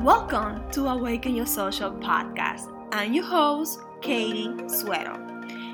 Welcome 0.00 0.66
to 0.70 0.86
Awaken 0.88 1.34
Your 1.34 1.44
Social 1.44 1.90
podcast. 1.90 2.72
I'm 2.90 3.12
your 3.12 3.26
host, 3.26 3.80
Keiry 4.00 4.48
Suero. 4.70 5.20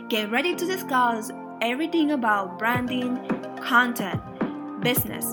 Get 0.09 0.33
ready 0.33 0.57
to 0.57 0.67
discuss 0.67 1.31
everything 1.63 2.11
about 2.11 2.59
branding, 2.59 3.19
content, 3.63 4.21
business, 4.81 5.27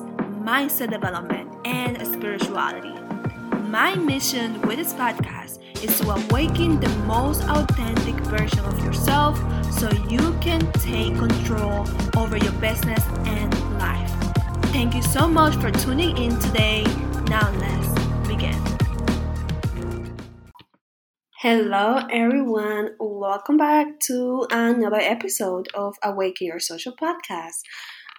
mindset 0.46 0.92
development, 0.92 1.52
and 1.66 1.98
spirituality. 2.06 2.94
My 3.68 3.96
mission 3.96 4.62
with 4.62 4.78
this 4.78 4.94
podcast 4.94 5.58
is 5.84 6.00
to 6.00 6.12
awaken 6.12 6.80
the 6.80 6.90
most 7.08 7.42
authentic 7.46 8.14
version 8.28 8.60
of 8.60 8.80
yourself 8.86 9.40
so 9.74 9.90
you 10.08 10.38
can 10.40 10.72
take 10.74 11.16
control 11.16 11.88
over 12.16 12.38
your 12.38 12.54
business 12.62 13.04
and 13.26 13.80
life. 13.80 14.12
Thank 14.66 14.94
you 14.94 15.02
so 15.02 15.28
much 15.28 15.56
for 15.56 15.72
tuning 15.72 16.16
in 16.16 16.38
today. 16.38 16.84
Now 17.28 17.52
let's 17.58 17.93
Hello, 21.44 22.00
everyone. 22.10 22.92
Welcome 23.02 23.58
back 23.58 24.00
to 24.08 24.48
another 24.50 25.02
episode 25.02 25.68
of 25.74 25.94
Awaken 26.02 26.48
Your 26.48 26.60
Social 26.62 26.94
Podcast. 26.96 27.64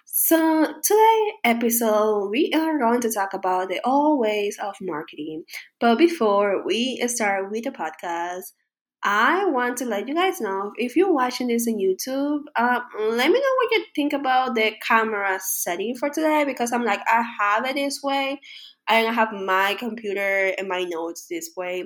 So, 0.05 0.75
today 0.83 1.31
episode 1.43 2.29
we 2.29 2.51
are 2.53 2.77
going 2.77 3.01
to 3.01 3.11
talk 3.11 3.33
about 3.33 3.69
the 3.69 3.81
all 3.83 4.19
ways 4.19 4.59
of 4.61 4.75
marketing. 4.79 5.45
But 5.79 5.97
before 5.97 6.63
we 6.63 7.01
start 7.07 7.49
with 7.49 7.63
the 7.63 7.71
podcast, 7.71 8.53
I 9.01 9.45
want 9.45 9.77
to 9.77 9.85
let 9.85 10.07
you 10.07 10.13
guys 10.13 10.39
know 10.39 10.73
if 10.77 10.95
you're 10.95 11.11
watching 11.11 11.47
this 11.47 11.67
on 11.67 11.79
YouTube, 11.79 12.41
uh, 12.55 12.81
let 13.09 13.31
me 13.31 13.39
know 13.39 13.55
what 13.57 13.71
you 13.71 13.85
think 13.95 14.13
about 14.13 14.53
the 14.53 14.73
camera 14.87 15.39
setting 15.41 15.95
for 15.95 16.11
today 16.11 16.43
because 16.45 16.71
I'm 16.71 16.85
like 16.85 17.01
I 17.07 17.23
have 17.39 17.65
it 17.65 17.73
this 17.73 18.01
way, 18.03 18.39
I 18.87 18.97
have 18.97 19.31
my 19.31 19.73
computer 19.79 20.53
and 20.59 20.67
my 20.67 20.83
notes 20.83 21.25
this 21.27 21.49
way. 21.57 21.85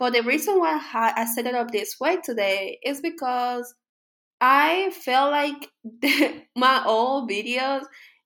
But 0.00 0.14
the 0.14 0.22
reason 0.22 0.58
why 0.58 0.80
I 0.94 1.26
set 1.26 1.46
it 1.46 1.54
up 1.54 1.70
this 1.70 1.96
way 2.00 2.16
today 2.24 2.78
is 2.82 3.02
because 3.02 3.72
I 4.40 4.90
felt 5.04 5.30
like 5.30 5.68
my 6.56 6.82
old 6.86 7.30
videos, 7.30 7.82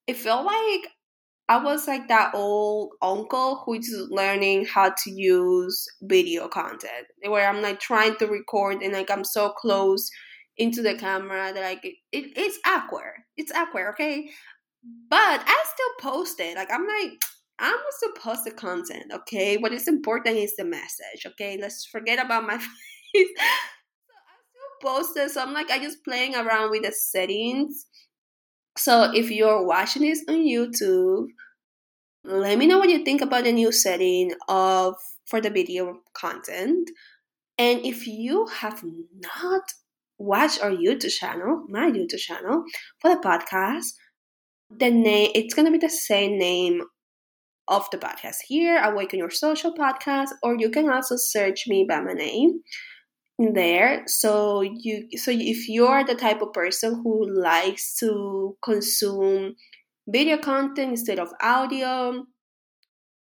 it 0.06 0.16
felt 0.16 0.46
like 0.46 0.88
I 1.48 1.58
was 1.58 1.88
like 1.88 2.06
that 2.06 2.32
old 2.32 2.92
uncle 3.02 3.64
who's 3.66 3.92
learning 4.08 4.66
how 4.66 4.90
to 4.90 5.10
use 5.10 5.84
video 6.02 6.46
content, 6.46 7.08
where 7.26 7.48
I'm 7.48 7.60
like 7.60 7.80
trying 7.80 8.14
to 8.18 8.26
record 8.26 8.80
and 8.80 8.92
like 8.92 9.10
I'm 9.10 9.24
so 9.24 9.50
close 9.50 10.08
into 10.56 10.80
the 10.80 10.94
camera 10.94 11.52
that 11.52 11.60
like 11.60 11.84
it, 11.84 11.96
it 12.12 12.32
it's 12.36 12.58
awkward. 12.64 13.14
It's 13.36 13.50
awkward, 13.50 13.88
okay? 13.94 14.30
But 15.10 15.42
I 15.44 15.64
still 15.74 16.12
post 16.12 16.38
it. 16.38 16.56
Like 16.56 16.70
I'm 16.72 16.86
like 16.86 17.20
I'm 17.58 17.78
post 18.24 18.44
the 18.44 18.50
content, 18.50 19.12
okay? 19.12 19.56
What 19.56 19.72
is 19.72 19.86
important 19.86 20.36
is 20.36 20.56
the 20.56 20.64
message, 20.64 21.26
okay? 21.26 21.58
Let's 21.60 21.84
forget 21.84 22.24
about 22.24 22.46
my 22.46 22.58
face 22.58 22.68
so 23.14 24.14
I'm 24.16 24.40
still 24.50 24.92
posted. 24.92 25.30
So 25.30 25.42
I'm 25.42 25.52
like, 25.52 25.70
I 25.70 25.78
just 25.78 26.04
playing 26.04 26.34
around 26.34 26.70
with 26.70 26.82
the 26.82 26.92
settings. 26.92 27.86
So 28.76 29.12
if 29.14 29.30
you're 29.30 29.64
watching 29.64 30.02
this 30.02 30.24
on 30.28 30.36
YouTube, 30.36 31.26
let 32.24 32.58
me 32.58 32.66
know 32.66 32.78
what 32.78 32.88
you 32.88 33.04
think 33.04 33.20
about 33.20 33.44
the 33.44 33.52
new 33.52 33.70
setting 33.70 34.32
of 34.48 34.94
for 35.26 35.40
the 35.40 35.50
video 35.50 35.98
content. 36.14 36.90
And 37.58 37.84
if 37.84 38.06
you 38.06 38.46
have 38.46 38.82
not 38.82 39.62
watched 40.18 40.62
our 40.62 40.70
YouTube 40.70 41.12
channel, 41.12 41.64
my 41.68 41.90
YouTube 41.90 42.18
channel 42.18 42.64
for 43.00 43.10
the 43.14 43.20
podcast, 43.20 43.86
the 44.70 44.90
name 44.90 45.30
it's 45.34 45.54
gonna 45.54 45.70
be 45.70 45.78
the 45.78 45.90
same 45.90 46.38
name 46.38 46.82
of 47.68 47.88
the 47.90 47.98
podcast 47.98 48.36
here, 48.46 48.78
Awaken 48.82 49.18
Your 49.18 49.30
Social 49.30 49.74
Podcast, 49.74 50.30
or 50.42 50.56
you 50.58 50.70
can 50.70 50.90
also 50.90 51.16
search 51.16 51.66
me 51.66 51.86
by 51.88 52.00
my 52.00 52.12
name 52.12 52.60
there. 53.38 54.04
So 54.06 54.62
you 54.62 55.08
so 55.16 55.30
if 55.32 55.68
you're 55.68 56.04
the 56.04 56.14
type 56.14 56.42
of 56.42 56.52
person 56.52 57.00
who 57.02 57.28
likes 57.32 57.96
to 57.98 58.56
consume 58.62 59.54
video 60.06 60.36
content 60.38 60.90
instead 60.90 61.18
of 61.18 61.28
audio 61.40 62.26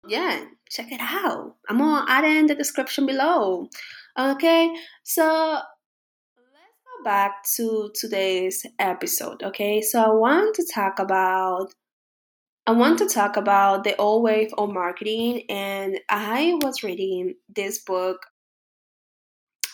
yeah 0.09 0.45
check 0.69 0.91
it 0.91 1.01
out. 1.01 1.55
I'm 1.69 1.79
gonna 1.79 2.05
add 2.09 2.25
in 2.25 2.47
the 2.47 2.55
description 2.55 3.07
below. 3.07 3.69
Okay 4.19 4.71
so 5.05 5.25
let's 6.37 6.81
go 6.85 7.05
back 7.05 7.45
to 7.57 7.91
today's 7.95 8.67
episode 8.79 9.43
okay? 9.43 9.81
So 9.81 10.03
i 10.03 10.09
want 10.09 10.55
to 10.57 10.67
talk 10.75 10.99
about 10.99 11.73
I 12.67 12.73
want 12.73 12.99
to 13.01 13.07
talk 13.07 13.37
about 13.37 13.85
the 13.85 13.97
old 13.97 14.23
wave 14.23 14.51
of 14.57 14.73
marketing, 14.73 15.45
and 15.51 16.01
I 16.09 16.59
was 16.63 16.83
reading 16.83 17.35
this 17.55 17.83
book 17.83 18.19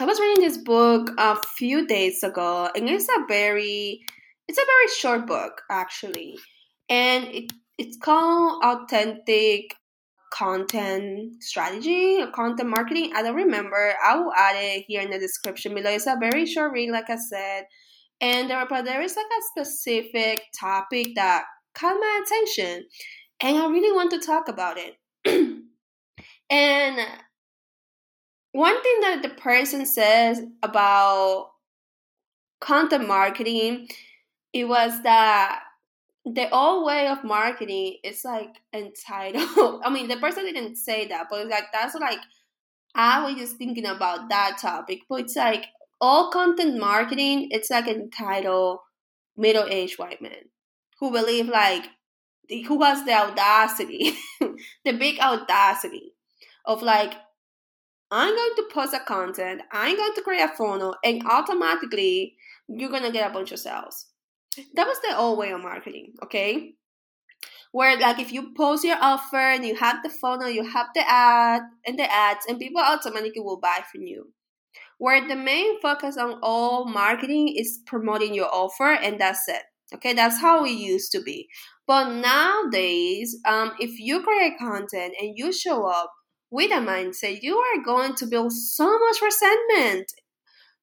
I 0.00 0.06
was 0.06 0.18
reading 0.18 0.42
this 0.42 0.56
book 0.56 1.10
a 1.18 1.36
few 1.58 1.86
days 1.86 2.22
ago, 2.22 2.70
and 2.74 2.88
it's 2.88 3.06
a 3.06 3.26
very 3.28 4.00
it's 4.48 4.58
a 4.58 4.64
very 4.64 4.88
short 4.98 5.26
book 5.26 5.60
actually, 5.70 6.38
and 6.88 7.26
it 7.26 7.52
it's 7.76 7.98
called 7.98 8.64
Authentic 8.64 9.74
Content 10.32 11.42
Strategy 11.42 12.16
or 12.22 12.28
Content 12.28 12.70
Marketing. 12.70 13.12
I 13.14 13.22
don't 13.22 13.34
remember. 13.34 13.92
I 14.02 14.16
will 14.16 14.32
add 14.34 14.56
it 14.56 14.84
here 14.88 15.02
in 15.02 15.10
the 15.10 15.18
description 15.18 15.74
below. 15.74 15.90
It's 15.90 16.06
a 16.06 16.16
very 16.18 16.46
short 16.46 16.72
read, 16.72 16.90
like 16.90 17.10
I 17.10 17.16
said, 17.16 17.64
and 18.22 18.48
there 18.48 18.64
but 18.70 18.86
there 18.86 19.02
is 19.02 19.16
like 19.16 19.26
a 19.26 19.60
specific 19.64 20.44
topic 20.58 21.08
that 21.16 21.44
caught 21.74 21.96
my 22.00 22.22
attention, 22.24 22.86
and 23.40 23.58
I 23.58 23.66
really 23.68 23.92
want 23.92 24.10
to 24.12 24.18
talk 24.18 24.48
about 24.48 24.76
it. 24.78 24.96
and 26.50 26.98
one 28.52 28.82
thing 28.82 29.00
that 29.00 29.20
the 29.22 29.28
person 29.28 29.86
says 29.86 30.42
about 30.62 31.50
content 32.60 33.06
marketing 33.06 33.88
it 34.52 34.64
was 34.64 35.02
that 35.02 35.62
the 36.26 36.50
old 36.50 36.84
way 36.84 37.06
of 37.06 37.24
marketing 37.24 37.96
is 38.04 38.22
like 38.24 38.56
entitled 38.74 39.80
i 39.84 39.90
mean 39.90 40.08
the 40.08 40.16
person 40.16 40.44
didn't 40.44 40.76
say 40.76 41.06
that 41.06 41.26
but 41.30 41.40
it's 41.40 41.50
like 41.50 41.64
that's 41.72 41.94
like 41.94 42.18
i 42.94 43.24
was 43.24 43.36
just 43.36 43.56
thinking 43.56 43.86
about 43.86 44.28
that 44.28 44.58
topic 44.60 45.00
but 45.08 45.20
it's 45.20 45.36
like 45.36 45.66
all 46.00 46.30
content 46.30 46.78
marketing 46.78 47.48
it's 47.50 47.70
like 47.70 47.86
entitled 47.86 48.80
middle-aged 49.36 49.98
white 49.98 50.20
men 50.20 50.32
who 51.00 51.10
believe 51.10 51.48
like 51.48 51.84
who 52.66 52.82
has 52.82 53.04
the 53.04 53.12
audacity 53.12 54.14
the 54.84 54.92
big 54.92 55.18
audacity 55.18 56.12
of 56.64 56.82
like 56.82 57.14
I'm 58.12 58.34
going 58.34 58.56
to 58.56 58.74
post 58.74 58.92
a 58.92 58.98
content, 58.98 59.62
I'm 59.70 59.96
going 59.96 60.14
to 60.14 60.22
create 60.22 60.42
a 60.42 60.48
funnel, 60.48 60.96
and 61.04 61.22
automatically 61.24 62.36
you're 62.66 62.90
gonna 62.90 63.12
get 63.12 63.30
a 63.30 63.32
bunch 63.32 63.52
of 63.52 63.60
sales. 63.60 64.06
That 64.74 64.86
was 64.86 64.98
the 65.00 65.16
old 65.16 65.38
way 65.38 65.52
of 65.52 65.62
marketing, 65.62 66.14
okay? 66.24 66.74
Where 67.72 67.98
like 67.98 68.18
if 68.18 68.32
you 68.32 68.52
post 68.56 68.84
your 68.84 68.96
offer 69.00 69.36
and 69.36 69.64
you 69.64 69.76
have 69.76 70.02
the 70.02 70.08
funnel, 70.08 70.48
you 70.48 70.64
have 70.64 70.88
the 70.94 71.08
ad 71.08 71.62
and 71.86 71.98
the 71.98 72.12
ads, 72.12 72.46
and 72.48 72.58
people 72.58 72.82
automatically 72.82 73.40
will 73.40 73.60
buy 73.60 73.84
from 73.92 74.02
you. 74.02 74.32
Where 74.98 75.26
the 75.26 75.36
main 75.36 75.80
focus 75.80 76.16
on 76.16 76.40
all 76.42 76.84
marketing 76.84 77.54
is 77.56 77.78
promoting 77.86 78.34
your 78.34 78.52
offer, 78.52 78.92
and 78.92 79.20
that's 79.20 79.48
it. 79.48 79.62
Okay, 79.94 80.12
that's 80.14 80.40
how 80.40 80.64
it 80.64 80.70
used 80.70 81.12
to 81.12 81.22
be. 81.22 81.48
But 81.86 82.12
nowadays, 82.14 83.36
um, 83.44 83.72
if 83.80 83.98
you 83.98 84.22
create 84.22 84.58
content 84.58 85.14
and 85.20 85.36
you 85.36 85.52
show 85.52 85.86
up 85.86 86.10
with 86.50 86.70
a 86.70 86.76
mindset, 86.76 87.42
you 87.42 87.56
are 87.56 87.82
going 87.84 88.14
to 88.16 88.26
build 88.26 88.52
so 88.52 88.98
much 88.98 89.20
resentment 89.22 90.12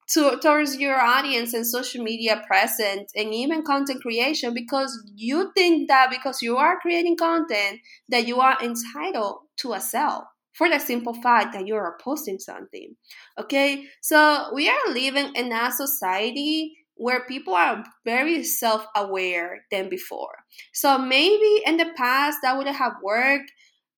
to, 0.10 0.38
towards 0.42 0.78
your 0.78 1.00
audience 1.00 1.54
and 1.54 1.68
social 1.68 2.04
media 2.04 2.42
presence 2.48 3.12
and 3.16 3.34
even 3.34 3.64
content 3.64 4.02
creation 4.02 4.54
because 4.54 5.04
you 5.16 5.52
think 5.56 5.88
that 5.90 6.10
because 6.10 6.42
you 6.42 6.58
are 6.58 6.80
creating 6.80 7.18
content 7.18 7.80
that 8.10 8.28
you 8.28 8.40
are 8.40 8.58
entitled 8.64 9.40
to 9.58 9.74
a 9.74 9.82
sell 9.82 10.30
for 10.54 10.70
the 10.70 10.80
simple 10.80 11.14
fact 11.14 11.54
that 11.54 11.68
you 11.68 11.76
are 11.76 11.98
posting 12.02 12.40
something. 12.40 12.96
Okay, 13.38 13.86
so 14.02 14.50
we 14.54 14.70
are 14.70 14.94
living 14.94 15.32
in 15.36 15.52
a 15.52 15.72
society 15.72 16.76
where 16.98 17.26
people 17.26 17.54
are 17.54 17.84
very 18.06 18.44
self 18.44 18.86
aware 18.96 19.64
than 19.72 19.90
before. 19.90 20.36
So 20.74 20.98
maybe 20.98 21.62
in 21.66 21.78
the 21.78 21.92
past 21.96 22.40
that 22.42 22.58
wouldn't 22.58 22.76
have 22.76 22.94
worked 23.04 23.52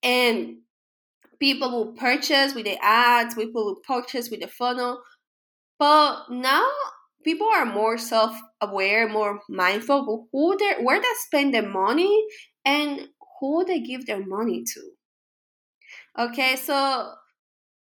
and 0.03 0.57
people 1.39 1.71
will 1.71 1.93
purchase 1.93 2.53
with 2.53 2.65
the 2.65 2.77
ads, 2.81 3.35
people 3.35 3.65
will 3.65 3.81
purchase 3.87 4.29
with 4.29 4.41
the 4.41 4.47
funnel. 4.47 5.01
But 5.79 6.29
now 6.29 6.67
people 7.23 7.47
are 7.47 7.65
more 7.65 7.97
self-aware, 7.97 9.07
more 9.07 9.39
mindful 9.49 10.27
who 10.31 10.57
they 10.57 10.83
where 10.83 11.01
they 11.01 11.07
spend 11.25 11.53
their 11.53 11.67
money 11.67 12.25
and 12.65 13.07
who 13.39 13.63
they 13.65 13.79
give 13.79 14.05
their 14.05 14.25
money 14.25 14.63
to. 14.73 14.91
Okay, 16.17 16.57
so 16.57 17.13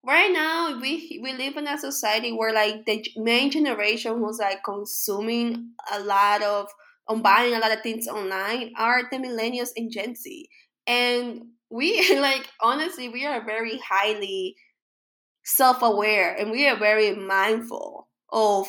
right 0.05 0.33
now 0.33 0.79
we 0.81 1.21
we 1.23 1.33
live 1.33 1.57
in 1.57 1.67
a 1.67 1.79
society 1.79 2.33
where 2.33 2.53
like 2.53 2.85
the 2.87 3.05
main 3.17 3.51
generation 3.51 4.19
who's 4.19 4.39
like 4.39 4.63
consuming 4.65 5.71
a 5.93 6.01
lot 6.01 6.43
of 6.43 6.69
on 7.09 7.23
buying 7.23 7.55
a 7.55 7.59
lot 7.59 7.73
of 7.73 7.83
things 7.83 8.07
online 8.07 8.73
are 8.79 9.03
the 9.11 9.19
millennials 9.19 9.71
and 9.77 9.91
Gen 9.91 10.15
Z. 10.15 10.49
And 10.87 11.43
we 11.71 12.17
like 12.21 12.49
honestly, 12.61 13.09
we 13.09 13.27
are 13.27 13.45
very 13.45 13.79
highly 13.79 14.57
self-aware 15.45 16.35
and 16.35 16.51
we 16.51 16.69
are 16.69 16.79
very 16.79 17.15
mindful 17.17 18.09
of 18.33 18.69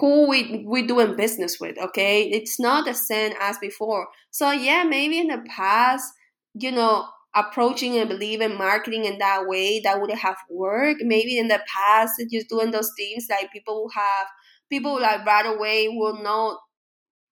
who 0.00 0.28
we 0.28 0.64
we 0.66 0.82
doing 0.82 1.14
business 1.14 1.60
with 1.60 1.78
okay 1.78 2.24
it's 2.24 2.58
not 2.58 2.84
the 2.84 2.92
same 2.92 3.32
as 3.40 3.56
before 3.58 4.08
so 4.32 4.50
yeah 4.50 4.82
maybe 4.82 5.16
in 5.20 5.28
the 5.28 5.44
past 5.48 6.12
you 6.54 6.72
know 6.72 7.06
approaching 7.36 7.98
and 7.98 8.08
believing 8.08 8.56
marketing 8.58 9.04
in 9.04 9.18
that 9.18 9.46
way 9.46 9.80
that 9.80 10.00
would 10.00 10.10
have 10.12 10.38
worked. 10.50 11.02
Maybe 11.04 11.38
in 11.38 11.48
the 11.48 11.60
past 11.72 12.14
just 12.32 12.48
doing 12.48 12.72
those 12.72 12.90
things 12.96 13.26
like 13.30 13.52
people 13.52 13.84
who 13.84 14.00
have 14.00 14.26
people 14.70 15.00
like 15.00 15.24
right 15.26 15.46
away 15.46 15.88
will 15.88 16.22
not 16.22 16.58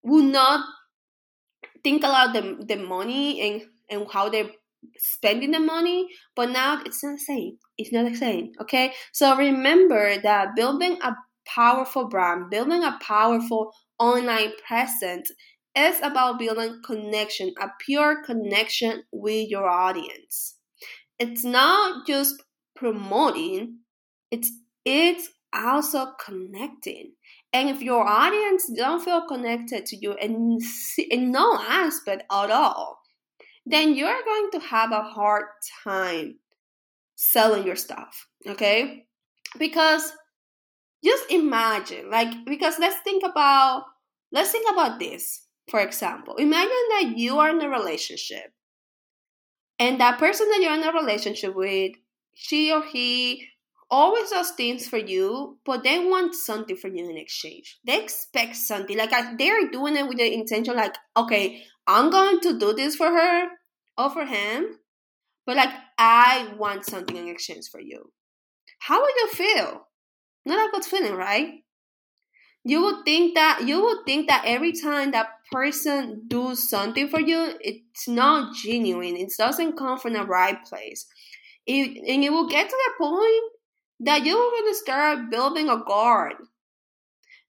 will 0.04 0.24
not 0.24 0.64
think 1.82 2.02
about 2.02 2.32
the, 2.32 2.64
the 2.66 2.76
money 2.76 3.40
and 3.40 3.62
and 3.90 4.10
how 4.10 4.28
they're 4.28 4.50
spending 4.98 5.50
the 5.50 5.60
money 5.60 6.08
but 6.34 6.50
now 6.50 6.80
it's 6.84 7.02
not 7.02 7.12
the 7.12 7.18
same. 7.18 7.58
It's 7.78 7.92
not 7.92 8.10
the 8.10 8.16
same 8.16 8.52
okay? 8.60 8.92
So 9.12 9.36
remember 9.36 10.18
that 10.22 10.54
building 10.56 10.98
a 11.02 11.14
powerful 11.46 12.08
brand 12.08 12.50
building 12.50 12.82
a 12.82 12.98
powerful 13.02 13.72
online 13.98 14.52
presence 14.66 15.30
is 15.76 15.96
about 16.02 16.38
building 16.38 16.80
connection 16.84 17.52
a 17.60 17.68
pure 17.80 18.22
connection 18.24 19.04
with 19.12 19.48
your 19.48 19.68
audience. 19.68 20.56
It's 21.18 21.44
not 21.44 22.06
just 22.06 22.42
promoting 22.76 23.78
it's 24.30 24.50
it's 24.84 25.30
also 25.54 26.12
connecting. 26.24 27.12
And 27.52 27.70
if 27.70 27.80
your 27.80 28.04
audience 28.04 28.70
don't 28.76 29.02
feel 29.02 29.26
connected 29.28 29.86
to 29.86 29.96
you 29.96 30.14
in, 30.20 30.58
in 31.10 31.30
no 31.30 31.56
aspect 31.56 32.24
at 32.30 32.50
all 32.50 32.98
then 33.66 33.94
you're 33.94 34.22
going 34.24 34.50
to 34.52 34.58
have 34.60 34.92
a 34.92 35.02
hard 35.02 35.44
time 35.84 36.38
selling 37.16 37.66
your 37.66 37.76
stuff, 37.76 38.28
okay? 38.46 39.06
Because 39.58 40.12
just 41.04 41.30
imagine, 41.30 42.10
like, 42.10 42.28
because 42.44 42.78
let's 42.78 43.00
think 43.00 43.24
about, 43.24 43.84
let's 44.32 44.50
think 44.50 44.70
about 44.70 44.98
this, 44.98 45.43
for 45.68 45.80
example. 45.80 46.36
Imagine 46.36 46.88
that 46.90 47.12
you 47.16 47.38
are 47.38 47.50
in 47.50 47.60
a 47.60 47.68
relationship 47.68 48.52
and 49.78 50.00
that 50.00 50.18
person 50.18 50.48
that 50.50 50.60
you're 50.60 50.74
in 50.74 50.84
a 50.84 50.92
relationship 50.92 51.54
with, 51.54 51.92
she 52.34 52.72
or 52.72 52.82
he 52.84 53.46
always 53.90 54.30
does 54.30 54.50
things 54.52 54.88
for 54.88 54.96
you, 54.96 55.58
but 55.64 55.84
they 55.84 55.98
want 55.98 56.34
something 56.34 56.76
from 56.76 56.94
you 56.94 57.08
in 57.08 57.16
exchange. 57.16 57.78
They 57.86 58.02
expect 58.02 58.56
something. 58.56 58.96
Like 58.96 59.10
they're 59.38 59.70
doing 59.70 59.96
it 59.96 60.08
with 60.08 60.18
the 60.18 60.32
intention, 60.32 60.76
like, 60.76 60.96
okay, 61.16 61.62
I'm 61.86 62.10
going 62.10 62.40
to 62.40 62.58
do 62.58 62.72
this 62.72 62.96
for 62.96 63.08
her 63.08 63.48
or 63.96 64.10
for 64.10 64.24
him, 64.24 64.78
but 65.46 65.56
like 65.56 65.70
I 65.98 66.52
want 66.56 66.86
something 66.86 67.16
in 67.16 67.28
exchange 67.28 67.66
for 67.70 67.80
you. 67.80 68.12
How 68.80 69.00
would 69.00 69.14
you 69.16 69.28
feel? 69.28 69.86
Not 70.46 70.68
a 70.68 70.72
good 70.72 70.84
feeling, 70.84 71.14
right? 71.14 71.63
You 72.64 72.82
would 72.82 73.04
think 73.04 73.34
that 73.34 73.64
you 73.66 73.82
would 73.82 74.06
think 74.06 74.28
that 74.28 74.44
every 74.46 74.72
time 74.72 75.10
that 75.10 75.28
person 75.52 76.22
do 76.28 76.54
something 76.54 77.08
for 77.08 77.20
you, 77.20 77.54
it's 77.60 78.08
not 78.08 78.54
genuine. 78.56 79.16
It 79.16 79.32
doesn't 79.36 79.76
come 79.76 79.98
from 79.98 80.14
the 80.14 80.24
right 80.24 80.64
place. 80.64 81.06
It, 81.66 81.98
and 82.08 82.24
it 82.24 82.30
will 82.30 82.48
get 82.48 82.68
to 82.68 82.76
the 82.76 83.04
point 83.04 83.52
that 84.00 84.24
you're 84.24 84.36
going 84.36 84.72
to 84.72 84.74
start 84.74 85.30
building 85.30 85.68
a 85.68 85.82
guard 85.84 86.34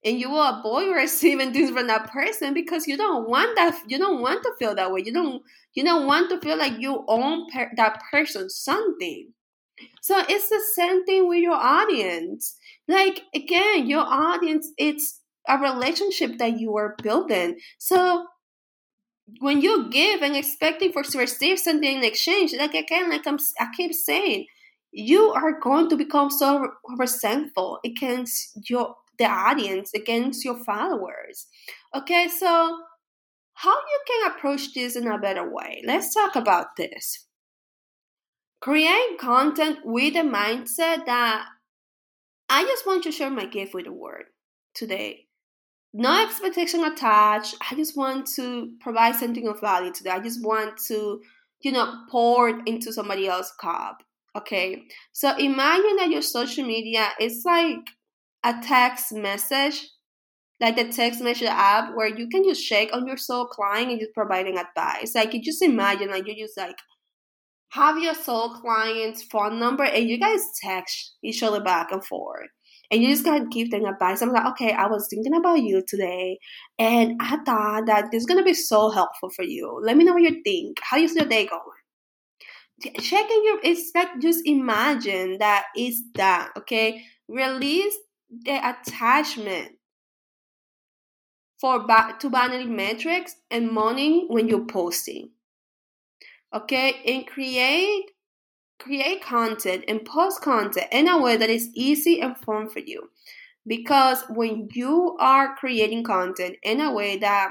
and 0.04 0.18
you 0.20 0.30
will 0.30 0.42
avoid 0.42 0.88
receiving 0.94 1.52
things 1.52 1.70
from 1.70 1.86
that 1.88 2.10
person 2.10 2.54
because 2.54 2.86
you 2.86 2.96
don't 2.96 3.28
want 3.28 3.54
that 3.56 3.78
you 3.88 3.98
don't 3.98 4.20
want 4.20 4.42
to 4.42 4.52
feel 4.58 4.74
that 4.74 4.90
way 4.92 5.02
you 5.04 5.12
don't 5.12 5.42
you 5.74 5.84
don't 5.84 6.06
want 6.06 6.30
to 6.30 6.40
feel 6.40 6.56
like 6.56 6.78
you 6.78 7.04
own 7.08 7.46
per- 7.52 7.72
that 7.76 8.00
person 8.10 8.48
something 8.48 9.32
so 10.00 10.22
it's 10.28 10.48
the 10.48 10.62
same 10.74 11.04
thing 11.04 11.28
with 11.28 11.40
your 11.40 11.54
audience 11.54 12.56
like 12.88 13.22
again 13.34 13.86
your 13.86 14.04
audience 14.06 14.68
it's 14.78 15.20
a 15.48 15.58
relationship 15.58 16.38
that 16.38 16.58
you 16.58 16.76
are 16.76 16.96
building 17.02 17.58
so 17.78 18.26
when 19.40 19.60
you 19.60 19.88
give 19.90 20.22
and 20.22 20.36
expecting 20.36 20.92
for 20.92 21.02
to 21.02 21.18
receive 21.18 21.58
something 21.58 21.96
in 21.98 22.04
exchange 22.04 22.54
like 22.58 22.74
again 22.74 23.10
like 23.10 23.26
I'm, 23.26 23.38
i 23.60 23.66
keep 23.76 23.92
saying 23.92 24.46
you 24.92 25.30
are 25.32 25.60
going 25.60 25.90
to 25.90 25.96
become 25.96 26.30
so 26.30 26.68
resentful 26.96 27.80
against 27.84 28.70
your 28.70 28.96
the 29.18 29.24
audience, 29.24 29.92
against 29.94 30.44
your 30.44 30.62
followers. 30.64 31.46
Okay, 31.94 32.28
so 32.28 32.80
how 33.54 33.74
you 33.74 34.00
can 34.06 34.32
approach 34.32 34.74
this 34.74 34.96
in 34.96 35.06
a 35.06 35.18
better 35.18 35.50
way? 35.50 35.82
Let's 35.86 36.12
talk 36.12 36.36
about 36.36 36.76
this. 36.76 37.25
Create 38.66 39.18
content 39.20 39.78
with 39.84 40.14
the 40.14 40.22
mindset 40.22 41.06
that 41.06 41.46
I 42.48 42.64
just 42.64 42.84
want 42.84 43.04
to 43.04 43.12
share 43.12 43.30
my 43.30 43.46
gift 43.46 43.74
with 43.74 43.84
the 43.84 43.92
world 43.92 44.24
today. 44.74 45.26
No 45.94 46.24
expectation 46.24 46.82
attached. 46.82 47.54
I 47.70 47.76
just 47.76 47.96
want 47.96 48.26
to 48.34 48.72
provide 48.80 49.14
something 49.14 49.46
of 49.46 49.60
value 49.60 49.92
today. 49.92 50.10
I 50.10 50.18
just 50.18 50.44
want 50.44 50.78
to, 50.88 51.20
you 51.60 51.70
know, 51.70 51.94
pour 52.10 52.58
into 52.66 52.92
somebody 52.92 53.28
else's 53.28 53.52
cup. 53.60 54.02
Okay. 54.36 54.82
So 55.12 55.36
imagine 55.36 55.94
that 55.98 56.10
your 56.10 56.22
social 56.22 56.66
media 56.66 57.10
is 57.20 57.44
like 57.46 57.86
a 58.42 58.54
text 58.64 59.12
message, 59.12 59.86
like 60.60 60.74
the 60.74 60.88
text 60.88 61.20
message 61.20 61.46
app 61.48 61.94
where 61.94 62.08
you 62.08 62.28
can 62.28 62.42
just 62.42 62.64
shake 62.64 62.92
on 62.92 63.06
your 63.06 63.16
soul 63.16 63.46
client 63.46 63.92
and 63.92 64.00
just 64.00 64.12
providing 64.12 64.58
advice. 64.58 65.14
Like 65.14 65.34
you 65.34 65.40
just 65.40 65.62
imagine 65.62 66.10
like 66.10 66.26
you 66.26 66.34
just 66.36 66.56
like 66.56 66.74
have 67.70 67.98
your 67.98 68.14
soul 68.14 68.50
client's 68.50 69.22
phone 69.22 69.58
number 69.58 69.84
and 69.84 70.08
you 70.08 70.18
guys 70.18 70.40
text 70.62 71.16
each 71.22 71.42
other 71.42 71.60
back 71.60 71.92
and 71.92 72.04
forth. 72.04 72.48
And 72.90 73.02
you 73.02 73.08
just 73.08 73.24
gotta 73.24 73.44
give 73.46 73.70
them 73.70 73.84
advice. 73.84 74.22
I'm 74.22 74.32
like, 74.32 74.46
okay, 74.52 74.72
I 74.72 74.86
was 74.86 75.08
thinking 75.08 75.34
about 75.34 75.60
you 75.60 75.82
today, 75.88 76.38
and 76.78 77.20
I 77.20 77.38
thought 77.44 77.86
that 77.86 78.12
this 78.12 78.20
is 78.20 78.26
gonna 78.26 78.44
be 78.44 78.54
so 78.54 78.90
helpful 78.90 79.30
for 79.30 79.42
you. 79.42 79.80
Let 79.82 79.96
me 79.96 80.04
know 80.04 80.12
what 80.12 80.22
you 80.22 80.40
think. 80.44 80.78
How 80.80 80.96
is 80.96 81.14
your 81.16 81.24
day 81.24 81.46
going? 81.46 82.94
Checking 83.00 83.42
your 83.44 83.58
it's 83.64 83.90
like 83.94 84.20
just 84.20 84.46
imagine 84.46 85.38
that 85.38 85.64
it's 85.74 86.00
that, 86.14 86.50
okay? 86.58 87.02
Release 87.26 87.96
the 88.30 88.56
attachment 88.56 89.72
for 91.60 91.84
to 92.20 92.28
vanity 92.28 92.66
metrics 92.66 93.34
and 93.50 93.70
money 93.70 94.26
when 94.28 94.46
you're 94.46 94.66
posting. 94.66 95.30
Okay, 96.54 96.94
and 97.06 97.26
create 97.26 98.10
create 98.78 99.22
content 99.22 99.84
and 99.88 100.04
post 100.04 100.42
content 100.42 100.86
in 100.92 101.08
a 101.08 101.20
way 101.20 101.36
that 101.36 101.50
is 101.50 101.70
easy 101.74 102.20
and 102.20 102.36
fun 102.36 102.68
for 102.68 102.80
you. 102.80 103.08
Because 103.66 104.22
when 104.28 104.68
you 104.72 105.16
are 105.18 105.56
creating 105.56 106.04
content 106.04 106.56
in 106.62 106.80
a 106.80 106.92
way 106.92 107.16
that 107.18 107.50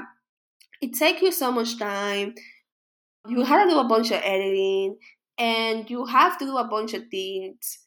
it 0.81 0.93
takes 0.93 1.21
you 1.21 1.31
so 1.31 1.51
much 1.51 1.77
time, 1.77 2.35
you 3.27 3.41
have 3.43 3.67
to 3.67 3.73
do 3.73 3.79
a 3.79 3.87
bunch 3.87 4.11
of 4.11 4.21
editing 4.23 4.97
and 5.37 5.89
you 5.89 6.05
have 6.05 6.37
to 6.37 6.45
do 6.45 6.57
a 6.57 6.67
bunch 6.67 6.93
of 6.93 7.07
things 7.09 7.85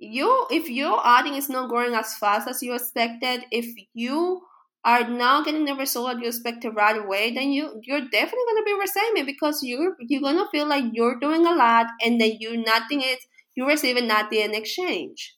you 0.00 0.46
if 0.50 0.68
your 0.68 0.98
audience 1.06 1.44
is 1.44 1.50
not 1.50 1.68
growing 1.68 1.94
as 1.94 2.16
fast 2.16 2.48
as 2.48 2.62
you 2.62 2.74
expected, 2.74 3.44
if 3.52 3.66
you 3.94 4.40
are 4.84 5.08
not 5.08 5.44
getting 5.44 5.66
the 5.66 5.74
result 5.74 6.14
that 6.14 6.22
you 6.22 6.28
expected 6.28 6.70
right 6.70 6.96
away, 6.96 7.32
then 7.34 7.50
you 7.52 7.80
you're 7.82 8.00
definitely 8.00 8.44
gonna 8.48 8.64
be 8.64 8.78
resentment 8.80 9.26
because 9.26 9.62
you're 9.62 9.96
you're 10.00 10.22
gonna 10.22 10.48
feel 10.50 10.66
like 10.66 10.84
you're 10.92 11.18
doing 11.18 11.46
a 11.46 11.54
lot 11.54 11.86
and 12.02 12.20
then 12.20 12.36
you 12.38 12.56
nothing 12.56 13.02
is 13.02 13.18
you're 13.54 13.66
receiving 13.66 14.06
nothing 14.06 14.40
in 14.40 14.54
exchange. 14.54 15.36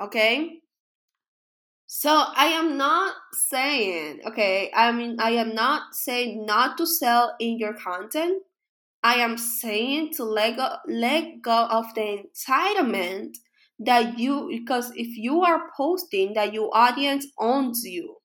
Okay? 0.00 0.60
So 1.86 2.10
I 2.10 2.46
am 2.46 2.76
not 2.78 3.14
saying, 3.32 4.20
okay, 4.26 4.70
I 4.74 4.92
mean 4.92 5.16
I 5.20 5.32
am 5.32 5.54
not 5.54 5.94
saying 5.94 6.44
not 6.46 6.76
to 6.78 6.86
sell 6.86 7.34
in 7.40 7.58
your 7.58 7.74
content. 7.74 8.42
I 9.02 9.14
am 9.16 9.36
saying 9.38 10.12
to 10.14 10.24
let 10.24 10.56
go 10.56 10.76
let 10.86 11.42
go 11.42 11.66
of 11.66 11.94
the 11.94 12.24
entitlement 12.24 13.36
that 13.78 14.18
you 14.18 14.48
because 14.50 14.92
if 14.96 15.16
you 15.16 15.42
are 15.42 15.70
posting 15.76 16.34
that 16.34 16.52
your 16.52 16.70
audience 16.76 17.26
owns 17.38 17.84
you 17.84 18.16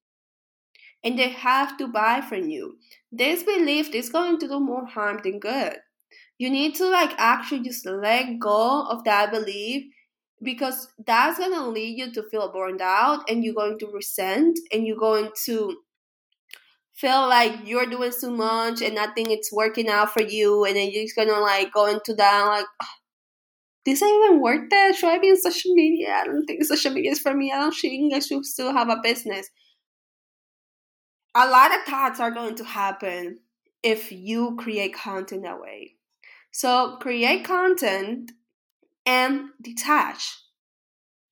and 1.03 1.17
they 1.17 1.29
have 1.29 1.77
to 1.77 1.87
buy 1.87 2.21
from 2.21 2.49
you 2.49 2.77
this 3.11 3.43
belief 3.43 3.93
is 3.93 4.09
going 4.09 4.37
to 4.39 4.47
do 4.47 4.59
more 4.59 4.85
harm 4.85 5.19
than 5.23 5.39
good 5.39 5.77
you 6.37 6.49
need 6.49 6.75
to 6.75 6.87
like 6.89 7.13
actually 7.17 7.61
just 7.61 7.85
let 7.85 8.39
go 8.39 8.87
of 8.87 9.03
that 9.03 9.31
belief 9.31 9.83
because 10.43 10.87
that's 11.05 11.39
going 11.39 11.53
to 11.53 11.67
lead 11.67 11.97
you 11.97 12.11
to 12.11 12.23
feel 12.29 12.51
burned 12.51 12.81
out 12.81 13.27
and 13.29 13.43
you're 13.43 13.55
going 13.55 13.77
to 13.79 13.87
resent 13.87 14.59
and 14.71 14.85
you're 14.85 14.97
going 14.97 15.29
to 15.45 15.75
feel 16.93 17.27
like 17.27 17.53
you're 17.65 17.85
doing 17.85 18.11
too 18.19 18.31
much 18.31 18.81
and 18.81 18.95
nothing 18.95 19.29
it's 19.29 19.53
working 19.53 19.87
out 19.87 20.11
for 20.11 20.21
you 20.23 20.65
and 20.65 20.75
then 20.75 20.89
you're 20.91 21.03
just 21.03 21.15
gonna 21.15 21.39
like 21.39 21.71
go 21.71 21.85
into 21.85 22.13
that 22.15 22.43
like 22.45 22.65
ah, 22.81 22.87
this 23.87 24.03
ain't 24.03 24.25
even 24.25 24.41
worth 24.41 24.67
it. 24.69 24.95
Should 24.95 25.09
I 25.09 25.17
be 25.17 25.29
in 25.29 25.37
social 25.39 25.73
media? 25.73 26.13
I 26.13 26.25
don't 26.25 26.45
think 26.45 26.61
social 26.65 26.91
media 26.91 27.11
is 27.11 27.19
for 27.19 27.33
me. 27.33 27.53
I 27.53 27.59
don't 27.59 27.73
think 27.73 28.13
I 28.13 28.19
should 28.19 28.45
still 28.45 28.73
have 28.73 28.89
a 28.89 28.97
business. 29.01 29.47
A 31.37 31.47
lot 31.47 31.71
of 31.71 31.83
thoughts 31.83 32.19
are 32.19 32.31
going 32.31 32.55
to 32.55 32.63
happen 32.63 33.41
if 33.83 34.11
you 34.11 34.55
create 34.55 34.95
content 34.95 35.43
that 35.43 35.61
way. 35.61 35.93
So 36.51 36.97
create 36.99 37.45
content 37.45 38.31
and 39.05 39.49
detach. 39.61 40.35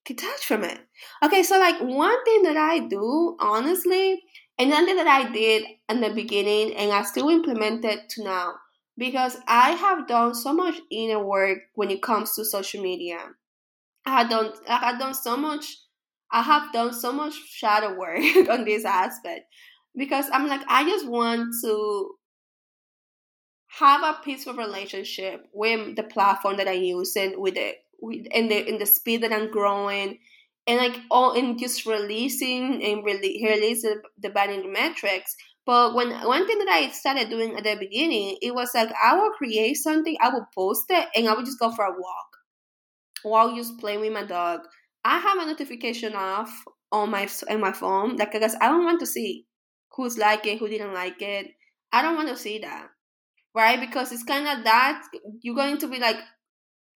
Detach 0.04 0.44
from 0.46 0.62
it. 0.62 0.78
Okay, 1.24 1.42
so 1.42 1.58
like 1.58 1.80
one 1.80 2.24
thing 2.24 2.44
that 2.44 2.56
I 2.56 2.78
do, 2.78 3.36
honestly, 3.40 4.22
and 4.56 4.72
something 4.72 4.94
that 4.94 5.08
I 5.08 5.32
did 5.32 5.64
in 5.88 6.00
the 6.00 6.10
beginning 6.10 6.76
and 6.76 6.92
I 6.92 7.02
still 7.02 7.28
implement 7.28 7.84
it 7.84 8.08
to 8.10 8.22
now, 8.22 8.54
because 8.96 9.36
I 9.48 9.70
have 9.72 10.06
done 10.06 10.36
so 10.36 10.52
much 10.52 10.76
inner 10.88 11.18
work 11.18 11.58
when 11.74 11.90
it 11.90 12.00
comes 12.00 12.36
to 12.36 12.44
social 12.44 12.80
media. 12.80 13.18
I 14.06 14.10
have 14.20 14.30
done 14.30 14.52
I 14.68 14.76
have 14.76 15.00
done 15.00 15.14
so 15.14 15.36
much 15.36 15.78
I 16.30 16.42
have 16.42 16.72
done 16.72 16.92
so 16.92 17.12
much 17.12 17.34
shadow 17.34 17.98
work 17.98 18.20
on 18.48 18.64
this 18.64 18.84
aspect 18.84 19.46
because 19.96 20.26
I'm 20.32 20.46
like 20.46 20.62
I 20.68 20.84
just 20.84 21.06
want 21.08 21.54
to 21.64 22.10
have 23.78 24.02
a 24.02 24.20
peaceful 24.22 24.54
relationship 24.54 25.46
with 25.52 25.96
the 25.96 26.02
platform 26.02 26.56
that 26.56 26.68
I'm 26.68 26.82
using, 26.82 27.40
with 27.40 27.56
it, 27.56 27.76
with 28.00 28.26
in 28.30 28.48
the 28.48 28.68
in 28.68 28.78
the 28.78 28.86
speed 28.86 29.22
that 29.22 29.32
I'm 29.32 29.50
growing, 29.50 30.18
and 30.66 30.78
like 30.78 30.98
all 31.10 31.32
in 31.32 31.58
just 31.58 31.86
releasing 31.86 32.82
and 32.82 33.04
release 33.04 33.42
release 33.42 33.82
the, 33.82 34.02
the 34.18 34.30
vanity 34.30 34.68
metrics. 34.68 35.34
But 35.64 35.94
when 35.94 36.10
one 36.10 36.46
thing 36.46 36.58
that 36.58 36.68
I 36.68 36.90
started 36.90 37.28
doing 37.28 37.56
at 37.56 37.64
the 37.64 37.76
beginning, 37.78 38.38
it 38.40 38.54
was 38.54 38.70
like 38.74 38.90
I 39.02 39.16
will 39.16 39.32
create 39.32 39.76
something, 39.76 40.16
I 40.20 40.28
will 40.28 40.46
post 40.54 40.84
it, 40.90 41.08
and 41.14 41.28
I 41.28 41.34
would 41.34 41.44
just 41.44 41.58
go 41.58 41.72
for 41.72 41.84
a 41.84 41.90
walk 41.90 42.36
while 43.22 43.54
just 43.56 43.78
playing 43.78 44.00
with 44.00 44.12
my 44.12 44.24
dog. 44.24 44.60
I 45.04 45.18
have 45.18 45.38
a 45.38 45.46
notification 45.46 46.14
off 46.14 46.52
on 46.92 47.10
my 47.10 47.28
on 47.50 47.60
my 47.60 47.72
phone, 47.72 48.16
like 48.16 48.32
because 48.32 48.56
I 48.60 48.68
don't 48.68 48.84
want 48.84 49.00
to 49.00 49.06
see 49.06 49.46
who's 49.94 50.18
like 50.18 50.46
it, 50.46 50.58
who 50.58 50.68
didn't 50.68 50.94
like 50.94 51.20
it. 51.22 51.48
I 51.92 52.02
don't 52.02 52.16
want 52.16 52.28
to 52.28 52.36
see 52.36 52.58
that 52.58 52.88
right? 53.56 53.80
Because 53.80 54.12
it's 54.12 54.22
kind 54.22 54.46
of 54.46 54.64
that 54.64 55.02
you're 55.40 55.56
going 55.56 55.78
to 55.78 55.88
be 55.88 55.98
like 55.98 56.18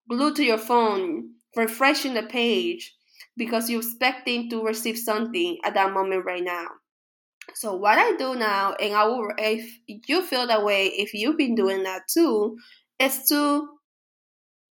glued 0.09 0.35
to 0.35 0.43
your 0.43 0.57
phone, 0.57 1.29
refreshing 1.55 2.13
the 2.13 2.23
page 2.23 2.93
because 3.37 3.69
you're 3.69 3.79
expecting 3.79 4.49
to 4.49 4.61
receive 4.61 4.97
something 4.97 5.57
at 5.63 5.73
that 5.75 5.93
moment 5.93 6.25
right 6.25 6.43
now. 6.43 6.67
So 7.55 7.75
what 7.75 7.97
I 7.97 8.15
do 8.17 8.35
now, 8.35 8.73
and 8.73 8.93
I 8.93 9.05
will, 9.05 9.31
if 9.37 9.79
you 9.87 10.21
feel 10.21 10.45
that 10.47 10.65
way, 10.65 10.87
if 10.87 11.13
you've 11.13 11.37
been 11.37 11.55
doing 11.55 11.83
that 11.83 12.01
too, 12.13 12.57
is 12.99 13.25
to 13.29 13.69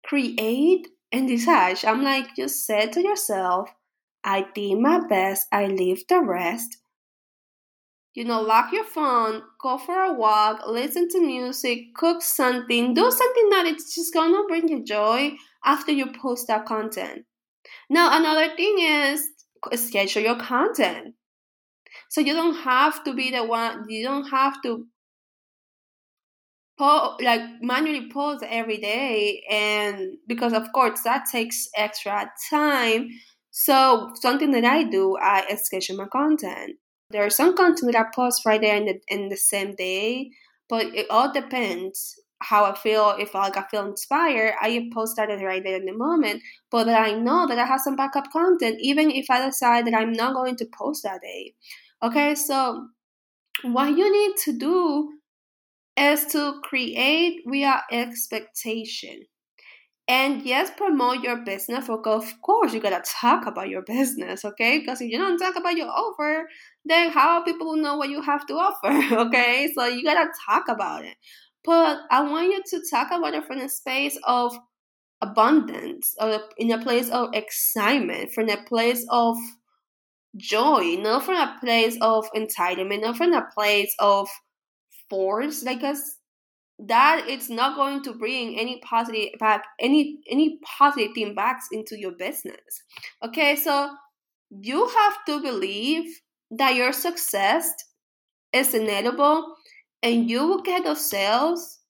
create 0.05 0.89
and 1.13 1.29
detach. 1.29 1.85
I'm 1.85 2.03
like, 2.03 2.35
just 2.37 2.67
say 2.67 2.89
to 2.89 3.01
yourself, 3.01 3.71
I 4.25 4.47
did 4.55 4.81
my 4.81 5.07
best, 5.09 5.47
I 5.53 5.67
leave 5.67 6.03
the 6.09 6.21
rest 6.21 6.79
you 8.17 8.25
know, 8.25 8.41
lock 8.41 8.73
your 8.73 8.85
phone, 8.85 9.43
go 9.61 9.79
for 9.79 10.03
a 10.03 10.13
walk, 10.13 10.67
listen 10.67 11.09
to 11.11 11.21
music, 11.21 11.95
cook 11.95 12.23
something, 12.23 12.95
do 12.95 13.11
something 13.11 13.51
that 13.51 13.67
it's 13.67 13.95
just 13.95 14.15
gonna 14.15 14.43
bring 14.49 14.69
you 14.69 14.83
joy 14.83 15.33
after 15.65 15.93
you 15.93 16.07
post 16.21 16.49
that 16.49 16.67
content. 16.67 17.27
Now, 17.91 18.19
another 18.19 18.57
thing 18.57 18.79
is 18.81 19.29
schedule 19.75 20.23
your 20.23 20.41
content. 20.41 21.15
So 22.09 22.21
you 22.23 22.35
don't 22.35 22.57
have 22.57 23.05
to 23.05 23.15
be 23.15 23.31
the 23.31 23.45
one, 23.45 23.87
you 23.89 24.05
don't 24.05 24.29
have 24.31 24.63
to 24.63 24.87
po- 26.79 27.17
like 27.21 27.43
manually 27.61 28.11
post 28.11 28.45
every 28.49 28.79
day 28.79 29.45
and 29.51 30.17
because 30.27 30.53
of 30.53 30.73
course 30.73 31.03
that 31.03 31.25
takes 31.31 31.69
extra 31.77 32.31
time 32.51 33.09
so 33.51 34.11
something 34.15 34.51
that 34.51 34.65
i 34.65 34.83
do 34.85 35.17
i 35.21 35.55
schedule 35.57 35.97
my 35.97 36.07
content 36.07 36.77
there 37.11 37.25
are 37.25 37.31
some 37.31 37.57
content 37.57 37.93
that 37.93 38.07
I 38.07 38.15
post 38.15 38.45
right 38.45 38.61
there 38.61 38.77
in 38.77 38.87
the 38.87 39.01
in 39.09 39.29
the 39.29 39.37
same 39.37 39.75
day, 39.75 40.31
but 40.69 40.87
it 40.87 41.07
all 41.11 41.33
depends 41.33 42.15
how 42.41 42.65
I 42.65 42.75
feel. 42.77 43.17
If 43.19 43.35
like 43.35 43.57
I 43.57 43.65
feel 43.71 43.87
inspired, 43.87 44.55
I 44.61 44.89
post 44.93 45.17
that 45.17 45.29
right 45.29 45.63
there 45.63 45.77
in 45.77 45.87
the 45.87 45.97
moment. 45.97 46.43
But 46.71 46.85
that 46.85 47.01
I 47.01 47.13
know 47.13 47.47
that 47.47 47.59
I 47.59 47.67
have 47.67 47.81
some 47.81 47.97
backup 47.97 48.31
content, 48.33 48.79
even 48.81 49.11
if 49.11 49.27
I 49.31 49.45
decide 49.45 49.87
that 49.87 49.95
I'm 49.95 50.13
not 50.13 50.35
going 50.35 50.57
to 50.57 50.67
post 50.77 51.05
that 51.05 51.21
day. 51.23 51.55
Okay, 52.03 52.35
so 52.35 52.89
what 53.63 53.97
you 53.97 54.11
need 54.13 54.37
to 54.45 54.59
do 54.59 55.13
is 55.97 56.27
to 56.27 56.61
create 56.63 57.41
via 57.47 57.83
expectation. 57.91 59.23
And 60.09 60.43
yes, 60.43 60.71
promote 60.77 61.23
your 61.23 61.39
business. 61.39 61.89
Of 61.89 62.43
course, 62.43 62.73
you 62.73 62.81
gotta 62.81 63.03
talk 63.05 63.47
about 63.47 63.69
your 63.69 63.83
business, 63.87 64.45
okay? 64.45 64.79
Because 64.79 65.01
if 65.01 65.11
you 65.11 65.19
don't 65.19 65.39
talk 65.39 65.57
about 65.57 65.77
your 65.77 65.89
offer, 65.89 66.49
then 66.87 67.11
how 67.11 67.43
people 67.43 67.76
know 67.76 67.97
what 67.97 68.11
you 68.11 68.23
have 68.23 68.47
to 68.47 68.55
offer, 68.55 69.14
okay? 69.26 69.71
So 69.76 69.87
you 69.87 70.05
gotta 70.05 70.31
talk 70.49 70.64
about 70.69 71.05
it. 71.05 71.16
But 71.64 71.99
I 72.11 72.23
want 72.23 72.52
you 72.52 72.62
to 72.64 72.85
talk 72.90 73.09
about 73.09 73.35
it 73.35 73.45
from 73.45 73.59
a 73.59 73.69
space 73.69 74.19
of 74.25 74.57
abundance, 75.21 76.14
or 76.21 76.40
in 76.59 76.71
a 76.71 76.83
place 76.83 77.09
of 77.11 77.31
excitement, 77.35 78.33
from 78.33 78.49
a 78.49 78.62
place 78.64 79.05
of 79.11 79.37
joy, 80.37 80.97
not 81.00 81.25
from 81.25 81.37
a 81.37 81.57
place 81.61 81.97
of 82.00 82.31
entitlement, 82.37 83.02
not 83.02 83.16
from 83.16 83.33
a 83.33 83.47
place 83.55 83.95
of 83.99 84.28
force, 85.09 85.66
us 85.66 86.16
that 86.78 87.25
it's 87.26 87.49
not 87.49 87.76
going 87.76 88.02
to 88.02 88.12
bring 88.12 88.59
any 88.59 88.81
positive 88.81 89.31
back 89.38 89.64
any 89.81 90.19
any 90.31 90.59
positive 90.78 91.12
thing 91.14 91.35
back 91.35 91.59
into 91.73 91.99
your 91.99 92.12
business 92.12 92.83
okay 93.25 93.57
so 93.57 93.90
you 94.50 94.87
have 94.87 95.25
to 95.25 95.40
believe 95.40 96.05
that 96.50 96.75
your 96.75 96.93
success 96.93 97.73
is 98.53 98.75
inevitable 98.75 99.57
and 100.03 100.31
you 100.31 100.47
will 100.47 100.62
get 100.62 100.85
those 100.85 101.09
sales 101.09 101.81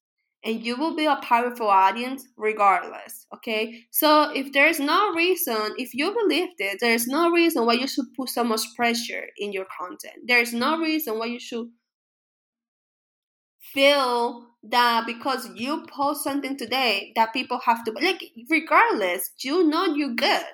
and 0.45 0.65
you 0.65 0.77
will 0.77 0.95
be 0.95 1.07
a 1.07 1.17
powerful 1.23 1.69
audience 1.69 2.25
regardless 2.37 3.27
okay? 3.35 3.85
So 3.91 4.31
if 4.35 4.53
there's 4.53 4.81
no 4.81 5.13
reason 5.15 5.75
if 5.79 5.93
you 5.95 6.13
believe 6.13 6.49
this 6.59 6.77
there's 6.81 7.07
no 7.07 7.31
reason 7.31 7.67
why 7.67 7.75
you 7.75 7.89
should 7.89 8.07
put 8.17 8.29
so 8.29 8.45
much 8.45 8.63
pressure 8.77 9.27
in 9.39 9.53
your 9.53 9.67
content. 9.79 10.17
There's 10.27 10.53
no 10.53 10.79
reason 10.79 11.19
why 11.19 11.27
you 11.27 11.41
should 11.41 11.69
feel 13.61 14.47
that 14.63 15.05
because 15.07 15.49
you 15.55 15.85
post 15.87 16.25
something 16.25 16.57
today 16.57 17.13
that 17.17 17.33
people 17.33 17.61
have 17.65 17.85
to 17.85 17.93
like 17.93 18.23
regardless 18.51 19.31
you 19.41 19.69
know 19.69 19.85
you're 19.95 20.15
good 20.15 20.45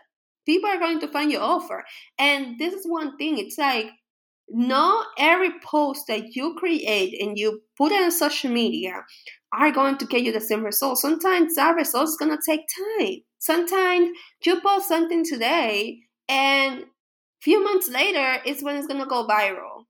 people 0.47 0.69
are 0.69 0.79
going 0.79 1.01
to 1.01 1.09
find 1.09 1.31
your 1.31 1.43
offer. 1.43 1.85
And 2.19 2.59
this 2.59 2.75
is 2.75 2.85
one 2.87 3.17
thing 3.17 3.39
it's 3.39 3.59
like 3.59 3.87
not 4.49 5.07
every 5.19 5.51
post 5.65 6.07
that 6.09 6.35
you 6.37 6.55
create 6.59 7.21
and 7.21 7.39
you 7.39 7.63
put 7.77 7.93
on 7.93 8.11
social 8.11 8.51
media 8.51 9.03
are 9.53 9.71
going 9.71 9.99
to 9.99 10.07
get 10.07 10.23
you 10.23 10.33
the 10.33 10.41
same 10.41 10.65
result. 10.65 10.99
Sometimes 10.99 11.55
that 11.57 11.75
result 11.75 12.09
is 12.09 12.17
to 12.17 12.39
take 12.45 12.63
time. 12.99 13.17
Sometimes 13.39 14.11
you 14.45 14.61
post 14.61 14.89
something 14.89 15.25
today 15.25 15.99
and 16.29 16.81
a 16.81 16.85
few 17.41 17.63
months 17.63 17.89
later 17.89 18.43
is 18.47 18.63
when 18.63 18.77
it's 18.77 18.87
to 18.87 19.07
go 19.07 19.27
viral. 19.27 19.85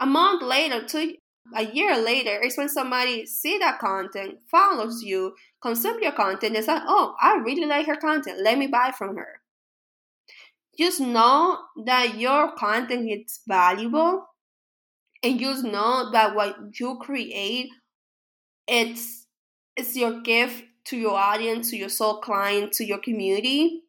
A 0.00 0.06
month 0.06 0.42
later 0.42 0.86
two 0.86 1.14
a 1.54 1.64
year 1.64 1.96
later 1.96 2.42
is 2.42 2.56
when 2.56 2.68
somebody 2.68 3.26
see 3.26 3.58
that 3.58 3.78
content, 3.78 4.38
follows 4.50 5.02
you, 5.02 5.34
consume 5.62 6.02
your 6.02 6.12
content, 6.12 6.56
and 6.56 6.64
say, 6.64 6.78
"Oh, 6.86 7.14
I 7.20 7.36
really 7.36 7.66
like 7.66 7.86
her 7.86 7.96
content. 7.96 8.40
Let 8.42 8.58
me 8.58 8.66
buy 8.66 8.92
from 8.96 9.16
her." 9.16 9.42
Just 10.78 11.00
know 11.00 11.58
that 11.84 12.18
your 12.18 12.52
content 12.52 13.10
is 13.10 13.40
valuable, 13.46 14.26
and 15.22 15.38
just 15.40 15.64
know 15.64 16.10
that 16.12 16.34
what 16.34 16.56
you 16.78 16.98
create, 17.00 17.70
it's 18.66 19.26
it's 19.76 19.96
your 19.96 20.20
gift 20.20 20.64
to 20.86 20.96
your 20.96 21.16
audience, 21.16 21.70
to 21.70 21.76
your 21.76 21.88
soul 21.88 22.20
client, 22.20 22.72
to 22.72 22.84
your 22.84 22.98
community, 22.98 23.82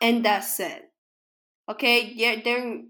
and 0.00 0.24
that's 0.24 0.60
it. 0.60 0.90
Okay, 1.68 2.12
yeah, 2.14 2.36
there 2.44 2.82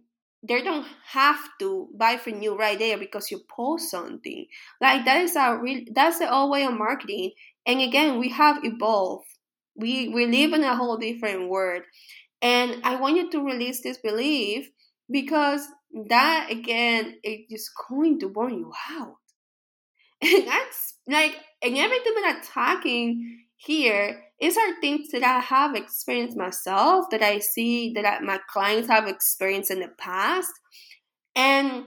they 0.42 0.62
don't 0.62 0.86
have 1.06 1.40
to 1.60 1.88
buy 1.96 2.16
from 2.16 2.42
you 2.42 2.56
right 2.56 2.78
there 2.78 2.98
because 2.98 3.30
you 3.30 3.40
post 3.48 3.90
something. 3.90 4.46
Like 4.80 5.04
that 5.04 5.22
is 5.22 5.36
our 5.36 5.60
real 5.60 5.84
that's 5.92 6.18
the 6.18 6.32
old 6.32 6.50
way 6.50 6.64
of 6.64 6.74
marketing. 6.74 7.32
And 7.66 7.80
again, 7.80 8.18
we 8.18 8.28
have 8.30 8.64
evolved. 8.64 9.26
We 9.74 10.08
we 10.08 10.26
live 10.26 10.52
in 10.52 10.64
a 10.64 10.76
whole 10.76 10.96
different 10.96 11.48
world. 11.48 11.82
And 12.42 12.82
I 12.84 12.96
want 12.96 13.16
you 13.16 13.30
to 13.30 13.44
release 13.44 13.82
this 13.82 13.98
belief 13.98 14.70
because 15.10 15.66
that 16.08 16.48
again 16.50 17.16
is 17.24 17.70
going 17.88 18.20
to 18.20 18.28
burn 18.28 18.54
you 18.58 18.72
out. 18.90 19.16
And 20.22 20.46
that's 20.46 20.94
like 21.08 21.36
and 21.62 21.76
everything 21.76 22.14
that 22.14 22.36
I'm 22.36 22.42
talking 22.42 23.44
here 23.56 24.22
these 24.40 24.56
are 24.56 24.80
things 24.80 25.08
that 25.12 25.22
I 25.22 25.40
have 25.40 25.74
experienced 25.74 26.36
myself, 26.36 27.06
that 27.10 27.22
I 27.22 27.38
see 27.38 27.92
that 27.94 28.04
I, 28.04 28.20
my 28.20 28.38
clients 28.50 28.88
have 28.88 29.08
experienced 29.08 29.70
in 29.70 29.80
the 29.80 29.88
past. 29.98 30.52
And 31.34 31.86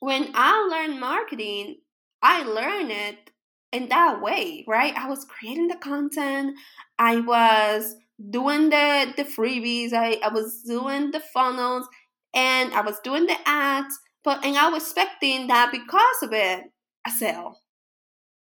when 0.00 0.30
I 0.34 0.68
learned 0.70 1.00
marketing, 1.00 1.76
I 2.22 2.42
learned 2.42 2.90
it 2.90 3.30
in 3.72 3.88
that 3.88 4.20
way, 4.20 4.64
right? 4.68 4.94
I 4.96 5.08
was 5.08 5.24
creating 5.24 5.68
the 5.68 5.76
content, 5.76 6.58
I 6.98 7.20
was 7.20 7.96
doing 8.30 8.70
the, 8.70 9.12
the 9.16 9.24
freebies, 9.24 9.92
I, 9.92 10.18
I 10.22 10.28
was 10.28 10.62
doing 10.62 11.10
the 11.10 11.20
funnels, 11.20 11.86
and 12.34 12.72
I 12.74 12.82
was 12.82 12.98
doing 13.00 13.26
the 13.26 13.36
ads, 13.46 13.98
but 14.24 14.44
and 14.44 14.56
I 14.56 14.68
was 14.68 14.82
expecting 14.82 15.46
that 15.46 15.72
because 15.72 16.22
of 16.22 16.32
it, 16.32 16.64
a 17.06 17.10
sale, 17.10 17.60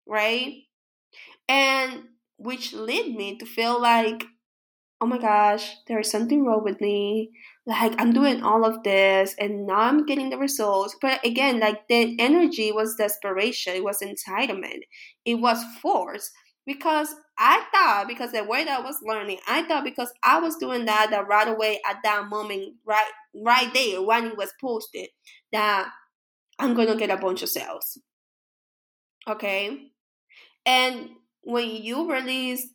right? 0.07 0.55
And 1.49 2.05
which 2.37 2.73
led 2.73 3.09
me 3.09 3.39
to 3.39 3.47
feel 3.47 3.81
like, 3.81 4.25
oh 5.01 5.07
my 5.07 5.19
gosh, 5.19 5.75
there 5.89 5.99
is 5.99 6.11
something 6.11 6.45
wrong 6.45 6.63
with 6.63 6.81
me. 6.81 7.31
Like 7.67 7.95
I'm 7.99 8.13
doing 8.13 8.43
all 8.43 8.65
of 8.65 8.83
this 8.83 9.35
and 9.39 9.67
now 9.67 9.81
I'm 9.81 10.07
getting 10.07 10.31
the 10.31 10.39
results. 10.39 10.97
But 11.01 11.25
again, 11.25 11.61
like 11.61 11.89
the 11.89 12.17
energy 12.19 12.73
was 12.73 12.97
desperation, 12.97 13.75
it 13.75 13.85
was 13.85 14.01
entitlement, 14.01 14.81
it 15.25 15.37
was 15.37 15.63
force 15.81 16.31
because 16.67 17.15
I 17.39 17.65
thought 17.73 18.07
because 18.09 18.33
the 18.33 18.45
way 18.45 18.65
that 18.65 18.81
I 18.81 18.83
was 18.83 19.01
learning, 19.05 19.39
I 19.49 19.63
thought 19.63 19.85
because 19.85 20.13
I 20.23 20.39
was 20.41 20.57
doing 20.57 20.85
that 20.85 21.09
that 21.11 21.27
right 21.27 21.49
away 21.49 21.81
at 21.89 21.99
that 22.05 22.29
moment, 22.29 22.75
right 22.87 23.11
right 23.35 23.73
there 23.75 24.03
when 24.03 24.27
it 24.27 24.37
was 24.37 24.53
posted, 24.61 25.09
that 25.53 25.89
I'm 26.59 26.75
gonna 26.75 26.97
get 26.97 27.11
a 27.11 27.17
bunch 27.17 27.43
of 27.43 27.49
sales. 27.49 27.99
Okay? 29.29 29.89
And 30.65 31.11
when 31.43 31.69
you 31.69 32.11
release 32.11 32.69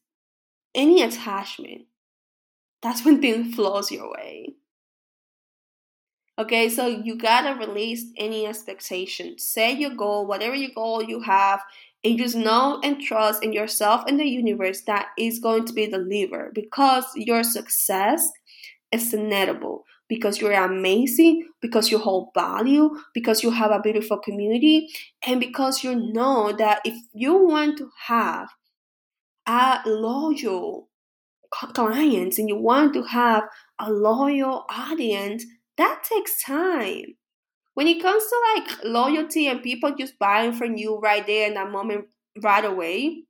any 0.76 1.02
attachment, 1.02 1.84
that's 2.82 3.04
when 3.04 3.22
things 3.22 3.56
flows 3.56 3.92
your 3.92 4.12
way. 4.12 4.56
Okay, 6.40 6.70
so 6.70 6.86
you 6.86 7.18
gotta 7.18 7.58
release 7.60 8.06
any 8.16 8.46
expectation. 8.46 9.40
Set 9.40 9.80
your 9.80 9.96
goal, 9.96 10.28
whatever 10.28 10.54
your 10.54 10.70
goal 10.76 11.02
you 11.04 11.22
have, 11.22 11.62
and 12.04 12.18
just 12.18 12.36
know 12.36 12.80
and 12.84 13.02
trust 13.02 13.44
in 13.44 13.54
yourself 13.54 14.04
and 14.08 14.20
the 14.20 14.26
universe 14.26 14.82
that 14.82 15.08
is 15.18 15.40
going 15.40 15.66
to 15.66 15.74
be 15.74 15.88
delivered 15.88 16.54
because 16.54 17.06
your 17.16 17.44
success 17.44 18.30
is 18.92 19.14
inevitable 19.14 19.84
because 20.10 20.40
you're 20.40 20.54
amazing, 20.54 21.48
because 21.62 21.92
you 21.92 21.98
hold 21.98 22.30
value, 22.34 22.90
because 23.14 23.44
you 23.44 23.52
have 23.52 23.72
a 23.72 23.82
beautiful 23.82 24.18
community, 24.18 24.88
and 25.26 25.40
because 25.40 25.84
you 25.84 25.96
know 25.96 26.54
that 26.58 26.82
if 26.86 26.96
you 27.14 27.46
want 27.46 27.78
to 27.78 27.90
have 28.08 28.48
a 29.48 29.82
loyal 29.86 30.90
clients 31.50 32.38
and 32.40 32.50
you 32.50 32.58
want 32.58 32.94
to 32.94 33.04
have 33.04 33.44
a 33.80 33.92
loyal 33.92 34.66
audience, 34.70 35.46
that 35.78 36.04
takes 36.04 36.44
time. 36.44 37.16
When 37.74 37.88
it 37.88 38.02
comes 38.02 38.24
to 38.24 38.42
like 38.56 38.84
loyalty 38.84 39.48
and 39.48 39.62
people 39.62 39.94
just 39.96 40.18
buying 40.18 40.54
from 40.54 40.78
you 40.78 40.98
right 40.98 41.26
there 41.26 41.48
in 41.48 41.54
that 41.54 41.72
moment 41.72 42.06
right 42.42 42.66
away, 42.66 43.24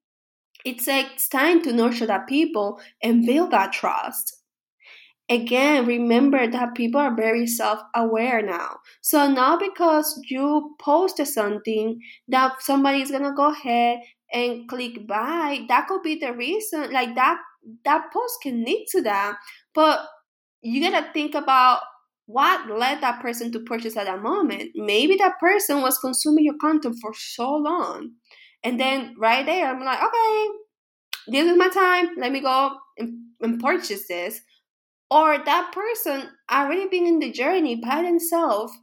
it 0.65 0.79
takes 0.79 1.27
time 1.27 1.62
to 1.63 1.74
nurture 1.74 2.05
that 2.07 2.27
people 2.27 2.79
and 3.03 3.25
build 3.25 3.51
that 3.51 3.74
trust 3.74 4.37
again 5.29 5.86
remember 5.86 6.48
that 6.48 6.75
people 6.75 7.01
are 7.01 7.15
very 7.15 7.48
self-aware 7.48 8.41
now. 8.41 8.77
So 9.01 9.29
not 9.29 9.60
because 9.60 10.19
you 10.29 10.75
posted 10.79 11.27
something 11.27 12.00
that 12.27 12.62
somebody 12.62 13.01
is 13.01 13.12
gonna 13.12 13.34
go 13.36 13.51
ahead 13.51 14.00
and 14.34 14.67
click 14.67 15.07
buy 15.07 15.65
that 15.69 15.88
could 15.88 16.03
be 16.03 16.15
the 16.15 16.34
reason 16.34 16.91
like 16.91 17.15
that 17.15 17.38
that 17.86 18.12
post 18.13 18.39
can 18.41 18.63
lead 18.63 18.86
to 18.91 19.01
that. 19.03 19.36
But 19.74 20.00
you 20.62 20.81
gotta 20.81 21.12
think 21.13 21.36
about 21.36 21.81
what 22.25 22.69
led 22.69 23.01
that 23.01 23.22
person 23.22 23.51
to 23.53 23.60
purchase 23.62 23.96
at 23.96 24.05
that 24.05 24.22
moment. 24.22 24.72
Maybe 24.75 25.15
that 25.17 25.39
person 25.39 25.81
was 25.81 25.98
consuming 26.00 26.46
your 26.46 26.57
content 26.60 26.98
for 27.01 27.13
so 27.13 27.53
long. 27.53 28.12
And 28.63 28.79
then 28.79 29.15
right 29.17 29.46
there 29.46 29.67
i'm 29.67 29.84
like 29.84 30.01
okay 30.01 30.48
this 31.27 31.50
is 31.50 31.57
my 31.57 31.69
time. 31.69 32.10
Let 32.17 32.31
me 32.31 32.39
go 32.39 32.77
and, 32.98 33.17
and 33.41 33.60
purchase 33.60 34.07
this 34.07 34.41
or 35.09 35.37
that 35.37 35.71
person 35.73 36.29
already 36.51 36.87
been 36.87 37.07
in 37.07 37.19
the 37.19 37.31
journey 37.31 37.75
by 37.75 38.01
themselves 38.01 38.73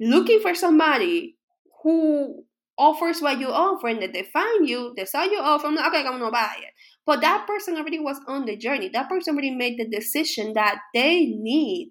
looking 0.00 0.40
for 0.40 0.54
somebody 0.54 1.36
who 1.82 2.44
offers 2.78 3.20
what 3.20 3.38
you 3.38 3.48
offer 3.48 3.88
and 3.88 4.02
that 4.02 4.12
they 4.12 4.24
find 4.32 4.68
you, 4.68 4.92
they 4.96 5.04
saw 5.04 5.22
you 5.22 5.38
offer, 5.38 5.66
I'm 5.66 5.74
like, 5.74 5.86
okay, 5.86 6.06
I'm 6.06 6.18
gonna 6.18 6.30
buy 6.30 6.54
it. 6.58 6.72
But 7.04 7.20
that 7.20 7.46
person 7.46 7.76
already 7.76 7.98
was 7.98 8.18
on 8.26 8.44
the 8.44 8.56
journey. 8.56 8.90
That 8.92 9.08
person 9.08 9.34
already 9.34 9.54
made 9.54 9.78
the 9.78 9.88
decision 9.88 10.52
that 10.54 10.78
they 10.94 11.26
need 11.26 11.90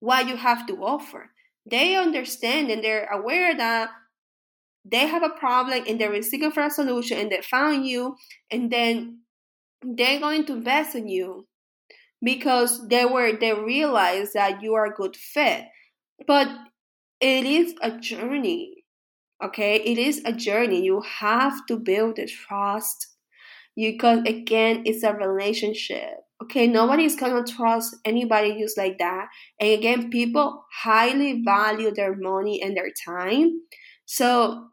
what 0.00 0.28
you 0.28 0.36
have 0.36 0.66
to 0.66 0.76
offer. 0.78 1.30
They 1.70 1.94
understand 1.96 2.70
and 2.70 2.82
they're 2.82 3.06
aware 3.06 3.56
that 3.56 3.90
they 4.84 5.06
have 5.06 5.22
a 5.22 5.30
problem 5.30 5.84
and 5.86 6.00
they're 6.00 6.22
seeking 6.22 6.50
for 6.50 6.64
a 6.64 6.70
solution 6.70 7.18
and 7.18 7.30
they 7.30 7.40
found 7.42 7.86
you 7.86 8.16
and 8.50 8.70
then 8.70 9.20
they're 9.82 10.18
going 10.18 10.44
to 10.46 10.54
invest 10.54 10.96
in 10.96 11.08
you 11.08 11.46
because 12.22 12.86
they 12.88 13.04
were 13.04 13.32
they 13.38 13.52
realized 13.52 14.34
that 14.34 14.62
you 14.62 14.74
are 14.74 14.86
a 14.86 14.94
good 14.94 15.16
fit. 15.16 15.64
But 16.26 16.48
it 17.20 17.44
is 17.44 17.74
a 17.82 17.92
journey 17.98 18.84
okay? 19.42 19.76
It 19.76 19.98
is 19.98 20.22
a 20.24 20.32
journey. 20.32 20.82
You 20.84 21.02
have 21.02 21.66
to 21.66 21.76
build 21.76 22.16
the 22.16 22.26
trust. 22.26 23.08
You 23.74 23.92
because 23.92 24.20
again 24.26 24.82
it's 24.84 25.02
a 25.02 25.14
relationship 25.14 26.10
okay? 26.42 26.66
Nobody 26.66 27.04
is 27.04 27.16
gonna 27.16 27.44
trust 27.44 27.96
anybody 28.04 28.58
just 28.60 28.76
like 28.78 28.98
that. 28.98 29.28
And 29.60 29.70
again 29.72 30.10
people 30.10 30.64
highly 30.72 31.42
value 31.44 31.92
their 31.92 32.16
money 32.16 32.62
and 32.62 32.76
their 32.76 32.90
time. 33.06 33.62
So 34.06 34.68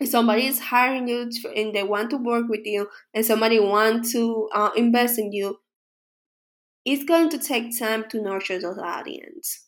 if 0.00 0.08
somebody 0.08 0.46
is 0.46 0.60
hiring 0.60 1.08
you 1.08 1.30
and 1.56 1.74
they 1.74 1.82
want 1.82 2.10
to 2.10 2.16
work 2.18 2.48
with 2.48 2.64
you 2.64 2.88
and 3.14 3.24
somebody 3.24 3.58
want 3.60 4.10
to 4.12 4.48
uh, 4.54 4.70
invest 4.76 5.18
in 5.18 5.32
you 5.32 5.58
it's 6.88 7.04
going 7.04 7.28
to 7.28 7.38
take 7.38 7.78
time 7.78 8.08
to 8.08 8.22
nurture 8.22 8.58
those 8.58 8.78
audience. 8.78 9.66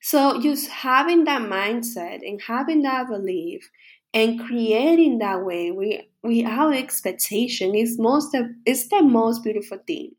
So 0.00 0.40
just 0.40 0.68
having 0.68 1.24
that 1.24 1.42
mindset 1.42 2.26
and 2.26 2.40
having 2.40 2.80
that 2.82 3.08
belief 3.08 3.70
and 4.14 4.40
creating 4.40 5.18
that 5.18 5.44
way 5.44 5.70
we 5.70 6.08
without 6.22 6.74
expectation 6.74 7.74
is 7.74 7.98
most 7.98 8.34
is 8.64 8.88
the 8.88 9.02
most 9.02 9.44
beautiful 9.44 9.78
thing. 9.86 10.12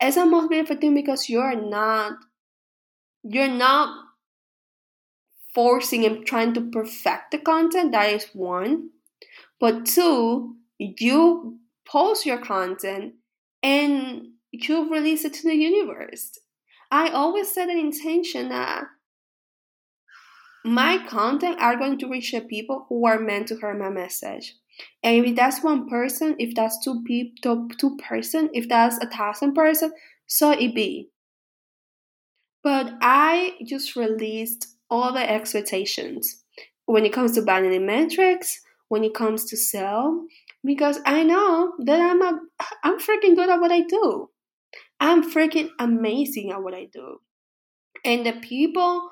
It's 0.00 0.16
the 0.16 0.26
most 0.26 0.50
beautiful 0.50 0.76
thing 0.76 0.94
because 0.94 1.28
you're 1.28 1.54
not 1.54 2.14
you're 3.22 3.48
not 3.48 3.96
forcing 5.54 6.04
and 6.04 6.26
trying 6.26 6.52
to 6.54 6.60
perfect 6.60 7.30
the 7.30 7.38
content. 7.38 7.92
That 7.92 8.10
is 8.10 8.26
one. 8.32 8.90
But 9.60 9.86
two, 9.86 10.56
you 10.78 11.58
post 11.86 12.26
your 12.26 12.38
content 12.38 13.14
and 13.62 14.33
you 14.62 14.90
release 14.90 15.24
it 15.24 15.34
to 15.34 15.42
the 15.42 15.54
universe. 15.54 16.38
I 16.90 17.08
always 17.08 17.52
set 17.52 17.68
an 17.68 17.78
intention 17.78 18.48
that 18.50 18.84
my 20.64 20.98
content 21.06 21.60
are 21.60 21.76
going 21.76 21.98
to 21.98 22.08
reach 22.08 22.32
the 22.32 22.40
people 22.40 22.86
who 22.88 23.06
are 23.06 23.18
meant 23.18 23.48
to 23.48 23.56
hear 23.56 23.74
my 23.74 23.90
message. 23.90 24.54
And 25.02 25.24
if 25.24 25.36
that's 25.36 25.62
one 25.62 25.88
person, 25.88 26.36
if 26.38 26.54
that's 26.54 26.82
two 26.82 27.02
people, 27.04 27.68
two 27.78 27.96
person, 27.96 28.48
if 28.52 28.68
that's 28.68 28.98
a 28.98 29.08
thousand 29.08 29.54
person, 29.54 29.92
so 30.26 30.50
it 30.50 30.74
be. 30.74 31.10
But 32.62 32.94
I 33.02 33.56
just 33.66 33.94
released 33.94 34.66
all 34.88 35.12
the 35.12 35.30
expectations 35.30 36.42
when 36.86 37.04
it 37.04 37.12
comes 37.12 37.32
to 37.32 37.42
vanity 37.42 37.78
metrics, 37.78 38.60
when 38.88 39.04
it 39.04 39.14
comes 39.14 39.44
to 39.46 39.56
sell, 39.56 40.24
because 40.64 40.98
I 41.04 41.22
know 41.24 41.74
that 41.80 42.00
I'm 42.00 42.22
a 42.22 42.40
I'm 42.82 42.98
freaking 42.98 43.36
good 43.36 43.50
at 43.50 43.60
what 43.60 43.72
I 43.72 43.82
do. 43.82 44.30
I'm 45.04 45.22
freaking 45.22 45.68
amazing 45.78 46.50
at 46.50 46.62
what 46.62 46.72
I 46.72 46.86
do. 46.90 47.18
And 48.06 48.24
the 48.24 48.32
people 48.32 49.10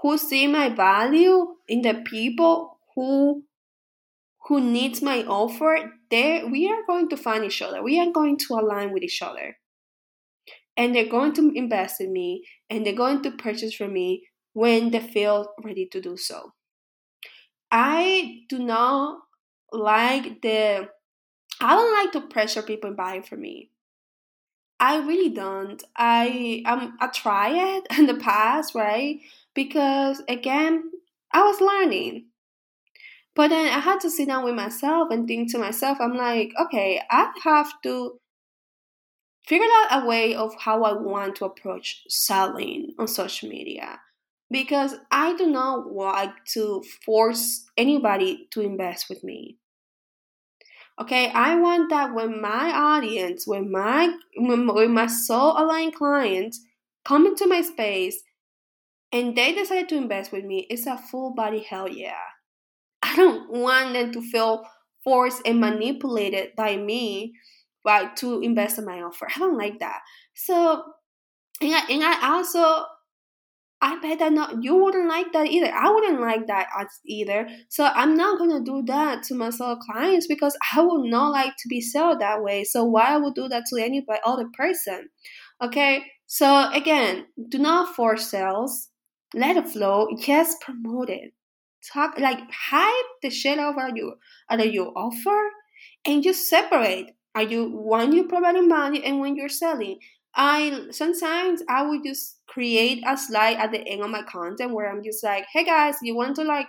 who 0.00 0.16
see 0.16 0.46
my 0.46 0.68
value 0.68 1.56
in 1.66 1.82
the 1.82 2.04
people 2.06 2.78
who 2.94 3.42
who 4.46 4.60
needs 4.60 5.02
my 5.02 5.24
offer, 5.24 5.90
there 6.08 6.46
we 6.46 6.70
are 6.70 6.82
going 6.86 7.08
to 7.08 7.16
find 7.16 7.44
each 7.44 7.60
other. 7.62 7.82
We 7.82 7.98
are 7.98 8.12
going 8.12 8.36
to 8.46 8.54
align 8.54 8.92
with 8.92 9.02
each 9.02 9.22
other. 9.22 9.56
And 10.76 10.94
they're 10.94 11.10
going 11.10 11.32
to 11.32 11.50
invest 11.52 12.00
in 12.00 12.12
me 12.12 12.44
and 12.70 12.86
they're 12.86 12.94
going 12.94 13.22
to 13.22 13.32
purchase 13.32 13.74
from 13.74 13.92
me 13.92 14.28
when 14.52 14.92
they 14.92 15.00
feel 15.00 15.48
ready 15.64 15.88
to 15.90 16.00
do 16.00 16.16
so. 16.16 16.52
I 17.72 18.42
do 18.48 18.60
not 18.60 19.18
like 19.72 20.42
the 20.42 20.90
I 21.60 21.74
don't 21.74 21.92
like 21.92 22.12
to 22.12 22.32
pressure 22.32 22.62
people 22.62 22.94
buying 22.96 23.24
from 23.24 23.40
me. 23.40 23.70
I 24.84 24.98
really 24.98 25.30
don't. 25.30 25.82
I 25.96 26.62
um 26.66 26.98
I 27.00 27.06
try 27.06 27.76
it 27.76 27.86
in 27.98 28.04
the 28.04 28.16
past, 28.16 28.74
right? 28.74 29.18
Because 29.54 30.22
again, 30.28 30.90
I 31.32 31.42
was 31.42 31.58
learning. 31.58 32.26
But 33.34 33.48
then 33.48 33.72
I 33.72 33.78
had 33.78 34.00
to 34.00 34.10
sit 34.10 34.28
down 34.28 34.44
with 34.44 34.54
myself 34.54 35.08
and 35.10 35.26
think 35.26 35.50
to 35.52 35.58
myself, 35.58 35.98
I'm 36.00 36.14
like, 36.14 36.52
okay, 36.66 37.00
I 37.10 37.32
have 37.42 37.72
to 37.82 38.20
figure 39.48 39.66
out 39.66 40.02
a 40.02 40.06
way 40.06 40.34
of 40.34 40.54
how 40.60 40.84
I 40.84 40.92
want 40.92 41.36
to 41.36 41.46
approach 41.46 42.02
selling 42.08 42.94
on 42.98 43.08
social 43.08 43.48
media. 43.48 44.00
Because 44.50 44.96
I 45.10 45.34
do 45.34 45.46
not 45.46 45.90
want 45.90 46.32
to 46.52 46.84
force 47.06 47.64
anybody 47.78 48.48
to 48.50 48.60
invest 48.60 49.08
with 49.08 49.24
me. 49.24 49.56
Okay, 51.00 51.28
I 51.30 51.56
want 51.56 51.90
that 51.90 52.14
when 52.14 52.40
my 52.40 52.70
audience, 52.70 53.46
when 53.46 53.70
my 53.70 54.14
when 54.36 54.94
my 54.94 55.06
soul 55.06 55.54
aligned 55.56 55.94
clients 55.96 56.60
come 57.04 57.26
into 57.26 57.48
my 57.48 57.62
space 57.62 58.22
and 59.10 59.36
they 59.36 59.52
decide 59.52 59.88
to 59.88 59.96
invest 59.96 60.30
with 60.32 60.44
me, 60.44 60.66
it's 60.70 60.86
a 60.86 60.96
full 60.96 61.34
body 61.34 61.60
hell 61.60 61.88
yeah. 61.88 62.14
I 63.02 63.16
don't 63.16 63.50
want 63.50 63.92
them 63.92 64.12
to 64.12 64.22
feel 64.22 64.64
forced 65.02 65.42
and 65.44 65.60
manipulated 65.60 66.56
by 66.56 66.76
me 66.76 67.34
right 67.84 68.16
to 68.16 68.40
invest 68.40 68.78
in 68.78 68.86
my 68.86 69.02
offer 69.02 69.28
i 69.36 69.38
don't 69.38 69.58
like 69.58 69.78
that 69.78 70.00
so 70.32 70.82
and 71.60 71.74
I, 71.74 71.86
and 71.88 72.02
I 72.02 72.34
also 72.34 72.84
I 73.84 74.00
bet 74.00 74.20
that 74.20 74.32
not 74.32 74.64
you 74.64 74.74
wouldn't 74.76 75.08
like 75.08 75.34
that 75.34 75.48
either. 75.48 75.70
I 75.70 75.90
wouldn't 75.90 76.18
like 76.18 76.46
that 76.46 76.68
either. 77.04 77.46
So 77.68 77.84
I'm 77.84 78.14
not 78.16 78.38
gonna 78.38 78.64
do 78.64 78.82
that 78.86 79.22
to 79.24 79.34
my 79.34 79.50
solo 79.50 79.76
clients 79.76 80.26
because 80.26 80.56
I 80.74 80.80
would 80.80 81.10
not 81.10 81.32
like 81.32 81.52
to 81.58 81.68
be 81.68 81.82
sold 81.82 82.20
that 82.20 82.42
way. 82.42 82.64
So 82.64 82.82
why 82.82 83.08
I 83.08 83.18
would 83.18 83.34
do 83.34 83.46
that 83.46 83.64
to 83.68 83.82
any 83.82 84.02
other 84.24 84.46
person? 84.56 85.10
Okay. 85.62 86.02
So 86.26 86.70
again, 86.72 87.26
do 87.50 87.58
not 87.58 87.94
force 87.94 88.30
sales. 88.30 88.88
Let 89.34 89.58
it 89.58 89.68
flow. 89.68 90.08
Yes, 90.26 90.54
promote 90.62 91.10
it. 91.10 91.34
Talk 91.92 92.18
like 92.18 92.40
hype 92.50 93.10
the 93.22 93.28
shit 93.28 93.58
over 93.58 93.90
you 93.94 94.14
out 94.48 94.72
your 94.72 94.92
offer, 94.96 95.50
and 96.06 96.22
just 96.22 96.48
separate. 96.48 97.10
Are 97.34 97.42
you 97.42 97.68
when 97.68 98.12
you're 98.12 98.28
providing 98.28 98.70
value 98.70 99.02
and 99.02 99.20
when 99.20 99.36
you're 99.36 99.50
selling? 99.50 99.98
I 100.36 100.86
sometimes 100.90 101.62
I 101.68 101.82
would 101.82 102.02
just 102.04 102.40
create 102.46 103.02
a 103.06 103.16
slide 103.16 103.56
at 103.56 103.72
the 103.72 103.86
end 103.86 104.02
of 104.02 104.10
my 104.10 104.22
content 104.22 104.72
where 104.72 104.90
I'm 104.90 105.02
just 105.02 105.22
like, 105.22 105.46
hey 105.52 105.64
guys, 105.64 105.96
you 106.02 106.16
want 106.16 106.36
to 106.36 106.44
like, 106.44 106.66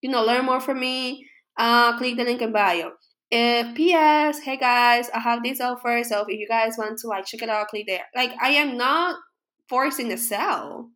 you 0.00 0.10
know, 0.10 0.24
learn 0.24 0.46
more 0.46 0.60
from 0.60 0.80
me? 0.80 1.26
Uh, 1.58 1.96
click 1.98 2.16
the 2.16 2.24
link 2.24 2.40
in 2.40 2.52
bio. 2.52 2.92
If 3.30 3.74
PS, 3.74 4.40
hey 4.40 4.56
guys, 4.56 5.08
I 5.14 5.20
have 5.20 5.42
this 5.42 5.60
offer, 5.60 6.02
so 6.04 6.24
if 6.26 6.38
you 6.38 6.48
guys 6.48 6.76
want 6.78 6.98
to 6.98 7.08
like 7.08 7.26
check 7.26 7.42
it 7.42 7.48
out, 7.48 7.68
click 7.68 7.86
there. 7.86 8.06
Like 8.16 8.32
I 8.40 8.50
am 8.50 8.76
not 8.76 9.16
forcing 9.68 10.08
the 10.08 10.16
sell. 10.16 10.90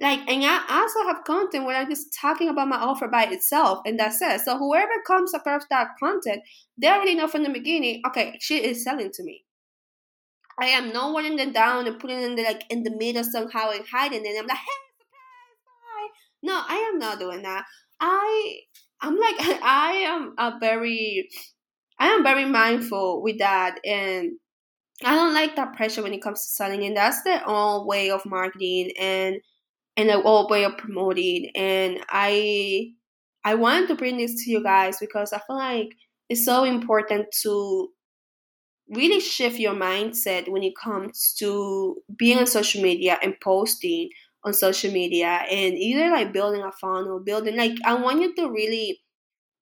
Like, 0.00 0.20
and 0.28 0.42
I 0.44 0.64
also 0.68 1.04
have 1.04 1.24
content 1.24 1.66
where 1.66 1.76
I'm 1.76 1.88
just 1.88 2.12
talking 2.20 2.48
about 2.48 2.68
my 2.68 2.78
offer 2.78 3.06
by 3.06 3.24
itself, 3.24 3.80
and 3.86 3.98
that's 3.98 4.20
it. 4.20 4.40
So 4.40 4.58
whoever 4.58 4.92
comes 5.06 5.34
across 5.34 5.64
that 5.70 5.90
content, 6.00 6.42
they 6.76 6.88
already 6.88 7.14
know 7.14 7.28
from 7.28 7.44
the 7.44 7.50
beginning, 7.50 8.02
okay, 8.06 8.36
she 8.40 8.64
is 8.64 8.82
selling 8.82 9.12
to 9.12 9.22
me. 9.22 9.44
I 10.60 10.66
am 10.66 10.92
not 10.92 11.14
running 11.14 11.36
them 11.36 11.52
down 11.52 11.86
and 11.86 11.98
putting 11.98 12.20
them 12.20 12.44
like 12.44 12.64
in 12.70 12.82
the 12.82 12.96
middle 12.96 13.24
somehow 13.24 13.70
and 13.70 13.84
hiding 13.90 14.24
it. 14.24 14.38
I'm 14.38 14.46
like, 14.46 14.56
hey, 14.56 14.80
surprise, 14.98 15.58
bye. 15.64 16.08
No, 16.42 16.62
I 16.66 16.76
am 16.92 16.98
not 16.98 17.18
doing 17.18 17.42
that. 17.42 17.64
I 18.00 18.58
I'm 19.00 19.16
like 19.16 19.36
I 19.62 19.92
am 20.06 20.34
a 20.38 20.58
very 20.60 21.28
I 21.98 22.08
am 22.08 22.22
very 22.22 22.44
mindful 22.44 23.22
with 23.22 23.38
that 23.38 23.78
and 23.84 24.32
I 25.04 25.14
don't 25.14 25.34
like 25.34 25.56
that 25.56 25.74
pressure 25.74 26.02
when 26.02 26.14
it 26.14 26.22
comes 26.22 26.42
to 26.42 26.48
selling 26.48 26.84
and 26.84 26.96
that's 26.96 27.22
the 27.22 27.44
old 27.46 27.86
way 27.86 28.10
of 28.10 28.24
marketing 28.26 28.92
and 28.98 29.36
and 29.96 30.08
the 30.10 30.22
old 30.22 30.50
way 30.50 30.64
of 30.64 30.78
promoting 30.78 31.50
and 31.56 32.00
I 32.10 32.92
I 33.44 33.56
wanted 33.56 33.88
to 33.88 33.96
bring 33.96 34.18
this 34.18 34.44
to 34.44 34.50
you 34.50 34.62
guys 34.62 34.98
because 35.00 35.32
I 35.32 35.40
feel 35.46 35.56
like 35.56 35.88
it's 36.28 36.44
so 36.44 36.64
important 36.64 37.28
to 37.42 37.90
really 38.88 39.20
shift 39.20 39.58
your 39.58 39.74
mindset 39.74 40.48
when 40.48 40.62
it 40.62 40.76
comes 40.76 41.34
to 41.38 41.96
being 42.16 42.38
on 42.38 42.46
social 42.46 42.82
media 42.82 43.18
and 43.22 43.34
posting 43.40 44.10
on 44.44 44.52
social 44.52 44.92
media 44.92 45.42
and 45.50 45.74
either 45.74 46.10
like 46.10 46.32
building 46.32 46.62
a 46.62 46.72
funnel, 46.72 47.20
building 47.20 47.56
like 47.56 47.72
I 47.84 47.94
want 47.94 48.20
you 48.20 48.34
to 48.36 48.50
really 48.50 49.00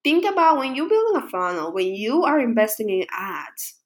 think 0.04 0.24
about 0.24 0.58
when 0.58 0.74
you're 0.74 0.88
building 0.88 1.22
a 1.22 1.28
funnel, 1.28 1.72
when 1.72 1.94
you 1.94 2.24
are 2.24 2.40
investing 2.40 2.90
in 2.90 3.06
ads, 3.12 3.76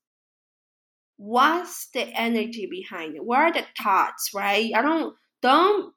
what's 1.16 1.88
the 1.92 2.02
energy 2.18 2.66
behind 2.70 3.16
it? 3.16 3.24
What 3.24 3.38
are 3.38 3.52
the 3.52 3.64
thoughts, 3.82 4.30
right? 4.34 4.70
I 4.74 4.82
don't 4.82 5.14
don't 5.42 5.92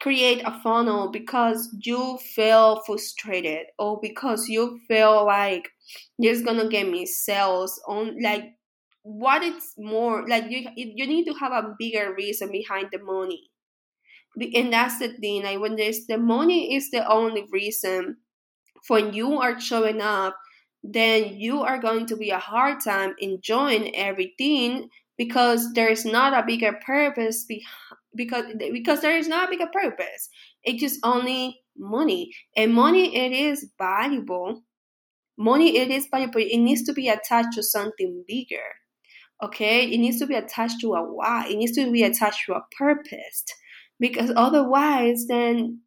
create 0.00 0.42
a 0.44 0.60
funnel 0.62 1.10
because 1.10 1.74
you 1.82 2.18
feel 2.18 2.80
frustrated 2.86 3.66
or 3.78 3.98
because 4.00 4.48
you 4.48 4.78
feel 4.86 5.24
like 5.26 5.68
it's 6.18 6.42
gonna 6.42 6.68
get 6.68 6.88
me 6.88 7.06
sales 7.06 7.80
on 7.88 8.20
like 8.22 8.44
what 9.08 9.42
it's 9.42 9.74
more 9.78 10.26
like 10.28 10.50
you 10.50 10.68
you 10.76 11.06
need 11.06 11.24
to 11.26 11.34
have 11.34 11.52
a 11.52 11.74
bigger 11.78 12.14
reason 12.14 12.50
behind 12.52 12.88
the 12.92 12.98
money. 12.98 13.50
And 14.54 14.72
that's 14.72 14.98
the 14.98 15.08
thing 15.08 15.42
like 15.42 15.58
when 15.60 15.76
there's 15.76 16.06
the 16.06 16.18
money 16.18 16.74
is 16.74 16.90
the 16.90 17.06
only 17.10 17.44
reason 17.50 18.18
when 18.88 19.12
you 19.14 19.40
are 19.40 19.60
showing 19.60 20.00
up 20.02 20.36
then 20.84 21.36
you 21.36 21.62
are 21.62 21.78
going 21.78 22.06
to 22.06 22.16
be 22.16 22.30
a 22.30 22.38
hard 22.38 22.80
time 22.84 23.14
enjoying 23.20 23.94
everything 23.96 24.88
because 25.18 25.72
there 25.74 25.88
is 25.88 26.04
not 26.04 26.34
a 26.34 26.46
bigger 26.46 26.72
purpose 26.86 27.44
be- 27.46 27.66
because 28.16 28.46
because 28.72 29.00
there 29.02 29.16
is 29.18 29.28
not 29.28 29.48
a 29.48 29.50
bigger 29.50 29.68
purpose. 29.72 30.30
It's 30.64 30.80
just 30.80 31.00
only 31.04 31.60
money. 31.76 32.32
And 32.56 32.74
money 32.74 33.16
it 33.16 33.32
is 33.32 33.70
valuable. 33.78 34.62
Money 35.38 35.78
it 35.78 35.90
is 35.90 36.08
valuable 36.10 36.40
it 36.40 36.58
needs 36.58 36.82
to 36.84 36.92
be 36.92 37.08
attached 37.08 37.54
to 37.54 37.62
something 37.62 38.24
bigger 38.28 38.68
okay? 39.42 39.84
It 39.84 39.98
needs 39.98 40.18
to 40.18 40.26
be 40.26 40.34
attached 40.34 40.80
to 40.80 40.94
a 40.94 41.02
why 41.02 41.46
it 41.48 41.56
needs 41.56 41.72
to 41.72 41.90
be 41.90 42.02
attached 42.02 42.46
to 42.46 42.54
a 42.54 42.64
purpose. 42.76 43.44
Because 44.00 44.32
otherwise 44.36 45.26
then 45.26 45.80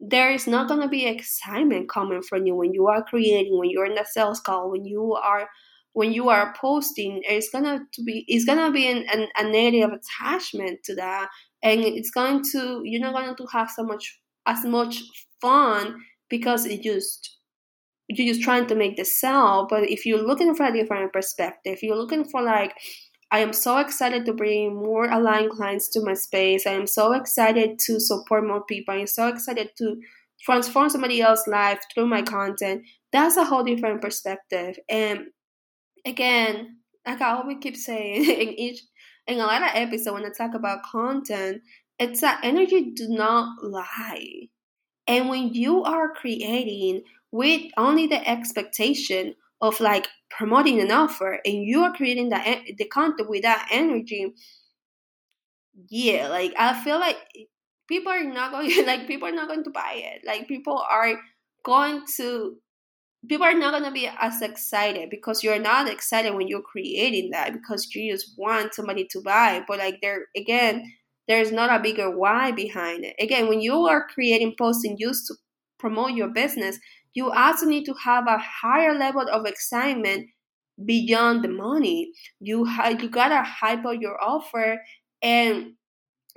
there 0.00 0.32
is 0.32 0.46
not 0.46 0.66
going 0.66 0.80
to 0.80 0.88
be 0.88 1.06
excitement 1.06 1.88
coming 1.88 2.22
from 2.22 2.46
you 2.46 2.54
when 2.54 2.72
you 2.72 2.88
are 2.88 3.04
creating 3.04 3.58
when 3.58 3.70
you're 3.70 3.86
in 3.86 3.98
a 3.98 4.04
sales 4.04 4.40
call 4.40 4.70
when 4.70 4.84
you 4.84 5.14
are 5.14 5.48
when 5.92 6.12
you 6.12 6.28
are 6.28 6.54
posting. 6.60 7.20
It's 7.24 7.50
gonna 7.50 7.80
to 7.92 8.02
be 8.02 8.24
it's 8.28 8.44
gonna 8.44 8.72
be 8.72 8.86
an, 8.88 9.04
an, 9.12 9.28
a 9.36 9.44
negative 9.50 9.90
attachment 9.90 10.80
to 10.84 10.94
that. 10.96 11.28
And 11.62 11.80
it's 11.80 12.10
going 12.10 12.42
to 12.52 12.82
you're 12.84 13.00
not 13.00 13.14
going 13.14 13.36
to 13.36 13.46
have 13.52 13.70
so 13.70 13.84
much 13.84 14.20
as 14.46 14.64
much 14.64 15.02
fun 15.40 16.00
because 16.28 16.66
it 16.66 16.82
just 16.82 17.39
you're 18.18 18.34
just 18.34 18.42
trying 18.42 18.66
to 18.66 18.74
make 18.74 18.96
the 18.96 19.04
sell. 19.04 19.66
But 19.68 19.88
if 19.88 20.04
you're 20.04 20.22
looking 20.22 20.54
for 20.54 20.66
a 20.66 20.72
different 20.72 21.12
perspective, 21.12 21.78
you're 21.82 21.96
looking 21.96 22.24
for 22.24 22.42
like, 22.42 22.74
I 23.30 23.38
am 23.38 23.52
so 23.52 23.78
excited 23.78 24.26
to 24.26 24.32
bring 24.32 24.74
more 24.74 25.08
aligned 25.08 25.50
clients 25.50 25.88
to 25.90 26.00
my 26.00 26.14
space. 26.14 26.66
I 26.66 26.72
am 26.72 26.86
so 26.86 27.12
excited 27.12 27.78
to 27.86 28.00
support 28.00 28.46
more 28.46 28.64
people. 28.64 28.94
I'm 28.94 29.06
so 29.06 29.28
excited 29.28 29.70
to 29.78 29.96
transform 30.42 30.88
somebody 30.88 31.20
else's 31.20 31.46
life 31.46 31.80
through 31.94 32.06
my 32.06 32.22
content. 32.22 32.82
That's 33.12 33.36
a 33.36 33.44
whole 33.44 33.62
different 33.62 34.02
perspective. 34.02 34.76
And 34.88 35.26
again, 36.04 36.78
like 37.06 37.20
I 37.20 37.34
always 37.34 37.58
keep 37.60 37.76
saying 37.76 38.24
in 38.28 38.58
each 38.58 38.80
in 39.26 39.38
a 39.38 39.46
lot 39.46 39.62
of 39.62 39.70
episodes 39.74 40.14
when 40.14 40.24
I 40.24 40.30
talk 40.36 40.54
about 40.54 40.82
content, 40.82 41.62
it's 42.00 42.22
that 42.22 42.40
energy 42.42 42.90
do 42.90 43.08
not 43.08 43.62
lie. 43.62 44.48
And 45.06 45.28
when 45.28 45.54
you 45.54 45.84
are 45.84 46.12
creating 46.12 47.02
with 47.32 47.62
only 47.76 48.06
the 48.06 48.28
expectation 48.28 49.34
of 49.60 49.78
like 49.80 50.08
promoting 50.30 50.80
an 50.80 50.90
offer 50.90 51.38
and 51.44 51.64
you 51.64 51.82
are 51.82 51.92
creating 51.92 52.30
the, 52.30 52.74
the 52.78 52.86
content 52.86 53.28
with 53.28 53.42
that 53.42 53.68
energy, 53.70 54.34
yeah, 55.88 56.28
like 56.28 56.54
I 56.58 56.82
feel 56.82 56.98
like 56.98 57.16
people 57.88 58.12
are 58.12 58.24
not 58.24 58.52
going 58.52 58.70
like 58.86 59.06
people 59.06 59.28
are 59.28 59.32
not 59.32 59.48
going 59.48 59.64
to 59.64 59.70
buy 59.70 59.94
it. 59.96 60.22
Like 60.26 60.48
people 60.48 60.82
are 60.90 61.14
going 61.64 62.02
to 62.16 62.56
people 63.28 63.46
are 63.46 63.54
not 63.54 63.72
going 63.72 63.84
to 63.84 63.90
be 63.90 64.08
as 64.20 64.40
excited 64.40 65.10
because 65.10 65.42
you're 65.42 65.58
not 65.58 65.88
excited 65.88 66.34
when 66.34 66.48
you're 66.48 66.62
creating 66.62 67.30
that 67.30 67.52
because 67.52 67.86
you 67.94 68.12
just 68.12 68.32
want 68.38 68.74
somebody 68.74 69.06
to 69.10 69.20
buy 69.20 69.62
but 69.68 69.78
like 69.78 69.98
there 70.00 70.26
again 70.36 70.90
there's 71.28 71.52
not 71.52 71.70
a 71.70 71.82
bigger 71.82 72.10
why 72.10 72.50
behind 72.50 73.04
it 73.04 73.14
again 73.20 73.48
when 73.48 73.60
you 73.60 73.86
are 73.86 74.06
creating 74.08 74.54
posts 74.56 74.84
and 74.84 74.98
used 74.98 75.26
to 75.26 75.34
promote 75.78 76.12
your 76.12 76.28
business 76.28 76.78
you 77.14 77.30
also 77.30 77.66
need 77.66 77.84
to 77.86 77.94
have 77.94 78.26
a 78.26 78.38
higher 78.38 78.94
level 78.94 79.26
of 79.28 79.46
excitement 79.46 80.28
beyond 80.84 81.44
the 81.44 81.48
money. 81.48 82.12
You 82.40 82.64
ha- 82.64 82.96
you 83.00 83.08
gotta 83.08 83.42
hype 83.42 83.84
up 83.84 84.00
your 84.00 84.22
offer 84.22 84.80
and 85.22 85.74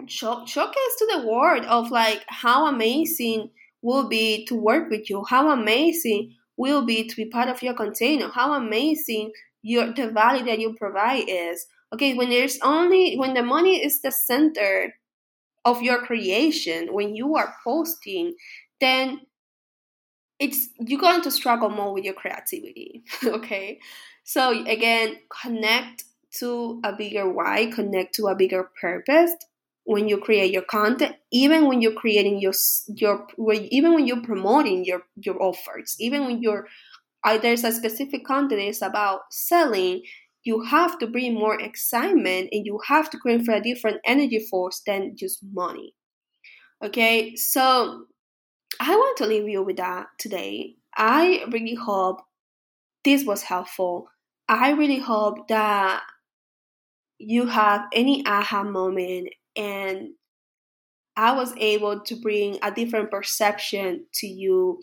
show- 0.07 0.45
showcase 0.45 0.95
to 0.99 1.07
the 1.11 1.27
world 1.27 1.65
of 1.65 1.91
like 1.91 2.23
how 2.27 2.67
amazing 2.67 3.49
will 3.81 4.07
be 4.07 4.45
to 4.45 4.55
work 4.55 4.89
with 4.89 5.09
you, 5.09 5.23
how 5.29 5.49
amazing 5.51 6.33
will 6.57 6.85
be 6.85 7.07
to 7.07 7.15
be 7.15 7.25
part 7.25 7.49
of 7.49 7.61
your 7.61 7.73
container, 7.73 8.29
how 8.29 8.53
amazing 8.53 9.31
your 9.61 9.93
the 9.93 10.09
value 10.09 10.45
that 10.45 10.59
you 10.59 10.75
provide 10.75 11.25
is. 11.27 11.65
Okay, 11.93 12.13
when 12.15 12.29
there's 12.29 12.59
only 12.63 13.15
when 13.15 13.33
the 13.33 13.43
money 13.43 13.83
is 13.83 14.01
the 14.01 14.11
center 14.11 14.93
of 15.65 15.81
your 15.81 15.99
creation, 16.05 16.93
when 16.93 17.15
you 17.15 17.35
are 17.35 17.55
posting, 17.63 18.33
then 18.81 19.21
it's 20.43 20.67
you're 20.79 20.99
going 20.99 21.21
to 21.21 21.31
struggle 21.31 21.69
more 21.69 21.93
with 21.93 22.03
your 22.03 22.13
creativity 22.13 23.03
okay? 23.23 23.79
So 24.25 24.65
again 24.65 25.17
connect 25.41 26.03
to 26.39 26.81
a 26.83 26.93
bigger 26.93 27.29
why 27.31 27.71
connect 27.73 28.15
to 28.15 28.27
a 28.27 28.35
bigger 28.35 28.69
purpose 28.79 29.33
when 29.85 30.07
you 30.07 30.17
create 30.17 30.51
your 30.51 30.63
content 30.63 31.15
even 31.31 31.67
when 31.67 31.81
you're 31.81 31.99
creating 32.03 32.39
your 32.39 32.53
your 32.87 33.27
even 33.69 33.93
when 33.93 34.05
you're 34.07 34.23
promoting 34.23 34.83
your 34.85 35.03
your 35.15 35.41
offers 35.41 35.95
even 35.99 36.25
when 36.25 36.41
you're 36.41 36.67
uh, 37.25 37.37
there's 37.37 37.63
a 37.63 37.71
specific 37.71 38.25
content 38.25 38.61
is 38.61 38.81
about 38.81 39.21
selling 39.31 40.01
you 40.43 40.61
have 40.63 40.97
to 40.99 41.07
bring 41.07 41.33
more 41.33 41.59
excitement 41.61 42.49
and 42.51 42.65
you 42.65 42.79
have 42.87 43.09
to 43.09 43.17
create 43.17 43.45
for 43.45 43.53
a 43.53 43.61
different 43.61 43.99
energy 44.05 44.39
force 44.49 44.81
than 44.85 45.15
just 45.15 45.39
money 45.53 45.93
okay? 46.83 47.35
So 47.35 48.05
I 48.79 48.95
want 48.95 49.17
to 49.17 49.25
leave 49.25 49.47
you 49.47 49.63
with 49.63 49.77
that 49.77 50.07
today. 50.17 50.75
I 50.95 51.45
really 51.51 51.75
hope 51.75 52.21
this 53.03 53.25
was 53.25 53.43
helpful. 53.43 54.07
I 54.47 54.71
really 54.71 54.99
hope 54.99 55.47
that 55.47 56.01
you 57.17 57.47
have 57.47 57.85
any 57.93 58.25
aha 58.25 58.63
moment 58.63 59.29
and 59.55 60.09
I 61.15 61.33
was 61.33 61.53
able 61.57 62.01
to 62.01 62.15
bring 62.15 62.57
a 62.61 62.71
different 62.71 63.11
perception 63.11 64.05
to 64.15 64.27
you. 64.27 64.81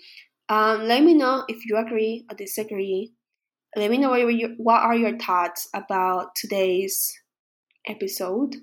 Um, 0.48 0.84
let 0.84 1.02
me 1.02 1.14
know 1.14 1.44
if 1.48 1.66
you 1.66 1.76
agree 1.76 2.24
or 2.30 2.36
disagree. 2.36 3.12
Let 3.76 3.90
me 3.90 3.98
know 3.98 4.10
what, 4.10 4.34
your, 4.34 4.50
what 4.56 4.82
are 4.82 4.94
your 4.94 5.18
thoughts 5.18 5.68
about 5.74 6.34
today's 6.36 7.12
episode. 7.86 8.56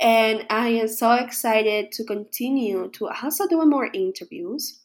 And 0.00 0.46
I 0.50 0.68
am 0.68 0.88
so 0.88 1.12
excited 1.12 1.92
to 1.92 2.04
continue 2.04 2.90
to 2.94 3.08
also 3.08 3.46
do 3.46 3.64
more 3.64 3.88
interviews. 3.92 4.80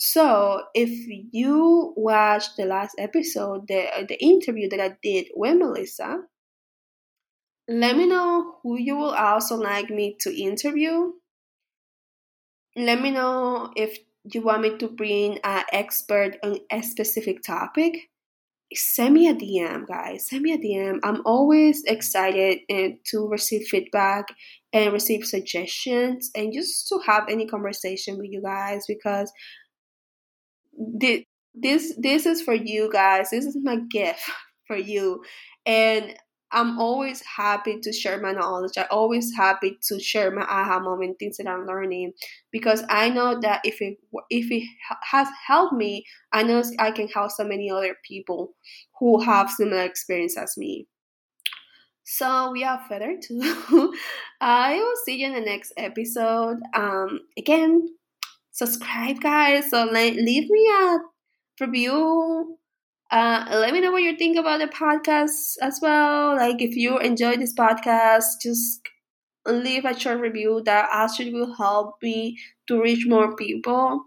So, 0.00 0.62
if 0.74 0.90
you 1.32 1.92
watched 1.96 2.56
the 2.56 2.64
last 2.64 2.94
episode, 2.98 3.66
the, 3.66 4.06
the 4.08 4.22
interview 4.22 4.68
that 4.68 4.80
I 4.80 4.96
did 5.02 5.26
with 5.34 5.56
Melissa, 5.56 6.22
let 7.68 7.96
me 7.96 8.06
know 8.06 8.58
who 8.62 8.78
you 8.78 8.96
will 8.96 9.14
also 9.14 9.56
like 9.56 9.90
me 9.90 10.16
to 10.20 10.34
interview. 10.34 11.12
Let 12.76 13.02
me 13.02 13.10
know 13.10 13.72
if 13.76 13.98
you 14.24 14.42
want 14.42 14.62
me 14.62 14.78
to 14.78 14.88
bring 14.88 15.38
an 15.44 15.64
expert 15.72 16.36
on 16.42 16.60
a 16.70 16.82
specific 16.82 17.42
topic. 17.42 18.08
Send 18.74 19.14
me 19.14 19.28
a 19.28 19.34
DM, 19.34 19.86
guys. 19.86 20.28
Send 20.28 20.42
me 20.42 20.52
a 20.52 20.58
DM. 20.58 20.98
I'm 21.02 21.22
always 21.24 21.82
excited 21.84 22.58
eh, 22.68 22.90
to 23.06 23.26
receive 23.26 23.66
feedback 23.66 24.26
and 24.72 24.92
receive 24.92 25.24
suggestions 25.24 26.30
and 26.34 26.52
just 26.52 26.86
to 26.88 26.98
have 27.06 27.24
any 27.30 27.46
conversation 27.46 28.18
with 28.18 28.28
you 28.30 28.42
guys 28.42 28.84
because 28.86 29.32
this 30.78 31.94
this 31.96 32.26
is 32.26 32.42
for 32.42 32.54
you 32.54 32.90
guys. 32.92 33.30
This 33.30 33.46
is 33.46 33.56
my 33.62 33.76
gift 33.90 34.20
for 34.66 34.76
you. 34.76 35.22
And 35.66 36.14
I'm 36.50 36.78
always 36.78 37.22
happy 37.22 37.78
to 37.80 37.92
share 37.92 38.20
my 38.20 38.32
knowledge. 38.32 38.72
I'm 38.76 38.86
always 38.90 39.34
happy 39.36 39.78
to 39.88 40.00
share 40.00 40.30
my 40.30 40.42
aha 40.42 40.80
moment, 40.80 41.18
things 41.18 41.36
that 41.36 41.46
I'm 41.46 41.66
learning, 41.66 42.12
because 42.50 42.82
I 42.88 43.10
know 43.10 43.38
that 43.40 43.60
if 43.64 43.80
it 43.82 43.98
if 44.30 44.50
it 44.50 44.66
has 45.10 45.28
helped 45.46 45.74
me, 45.74 46.04
I 46.32 46.42
know 46.42 46.62
I 46.78 46.90
can 46.90 47.08
help 47.08 47.30
so 47.30 47.44
many 47.44 47.70
other 47.70 47.96
people 48.06 48.54
who 48.98 49.20
have 49.20 49.50
similar 49.50 49.82
experience 49.82 50.36
as 50.38 50.54
me. 50.56 50.86
So 52.04 52.50
we 52.52 52.64
are 52.64 52.80
further 52.88 53.16
to. 53.20 53.94
I 54.40 54.76
will 54.76 54.96
see 55.04 55.16
you 55.16 55.26
in 55.26 55.34
the 55.34 55.40
next 55.42 55.74
episode. 55.76 56.56
Um, 56.74 57.20
again, 57.36 57.86
subscribe, 58.50 59.20
guys. 59.20 59.68
So 59.68 59.84
leave 59.84 60.48
me 60.48 60.70
a 60.80 60.98
review 61.60 62.56
uh, 63.10 63.46
let 63.50 63.72
me 63.72 63.80
know 63.80 63.92
what 63.92 64.02
you 64.02 64.16
think 64.16 64.36
about 64.36 64.60
the 64.60 64.66
podcast 64.66 65.56
as 65.62 65.78
well. 65.80 66.36
Like, 66.36 66.60
if 66.60 66.76
you 66.76 66.98
enjoyed 66.98 67.40
this 67.40 67.54
podcast, 67.54 68.24
just 68.42 68.80
leave 69.46 69.84
a 69.84 69.98
short 69.98 70.20
review 70.20 70.62
that 70.66 70.88
actually 70.92 71.32
will 71.32 71.54
help 71.54 71.94
me 72.02 72.38
to 72.66 72.80
reach 72.80 73.06
more 73.06 73.34
people. 73.34 74.04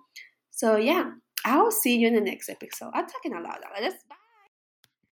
So, 0.51 0.75
yeah, 0.75 1.11
I 1.43 1.59
will 1.59 1.71
see 1.71 1.97
you 1.97 2.07
in 2.07 2.13
the 2.13 2.21
next 2.21 2.49
episode. 2.49 2.91
I'm 2.93 3.07
talking 3.07 3.33
a 3.33 3.41
lot. 3.41 3.59
Let's 3.79 4.03
bye. 4.07 4.15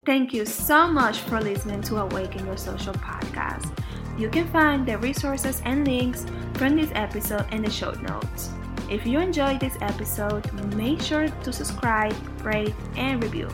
Thank 0.06 0.34
you 0.34 0.46
so 0.46 0.88
much 0.88 1.20
for 1.20 1.42
listening 1.42 1.82
to 1.84 1.98
Awaken 1.98 2.46
Your 2.46 2.58
Social 2.58 2.94
podcast. 2.94 3.78
You 4.18 4.30
can 4.30 4.48
find 4.50 4.88
the 4.88 4.98
resources 4.98 5.62
and 5.66 5.88
links 5.88 6.26
from 6.56 6.76
this 6.76 6.92
episode 6.94 7.52
in 7.52 7.64
the 7.64 7.72
show 7.72 7.92
notes. 7.92 8.50
If 8.90 9.06
you 9.06 9.20
enjoyed 9.20 9.60
this 9.60 9.78
episode, 9.82 10.52
make 10.76 11.02
sure 11.02 11.28
to 11.28 11.54
subscribe, 11.54 12.16
rate, 12.44 12.74
and 12.96 13.22
review. 13.24 13.50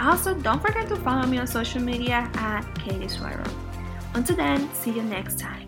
Also, 0.00 0.34
don't 0.34 0.62
forget 0.62 0.88
to 0.88 0.96
follow 0.96 1.26
me 1.26 1.38
on 1.38 1.46
social 1.46 1.82
media 1.82 2.30
at 2.34 2.62
Keiry 2.74 3.10
Suero. 3.10 3.44
Until 4.14 4.36
then, 4.36 4.72
see 4.74 4.92
you 4.92 5.02
next 5.02 5.38
time. 5.38 5.67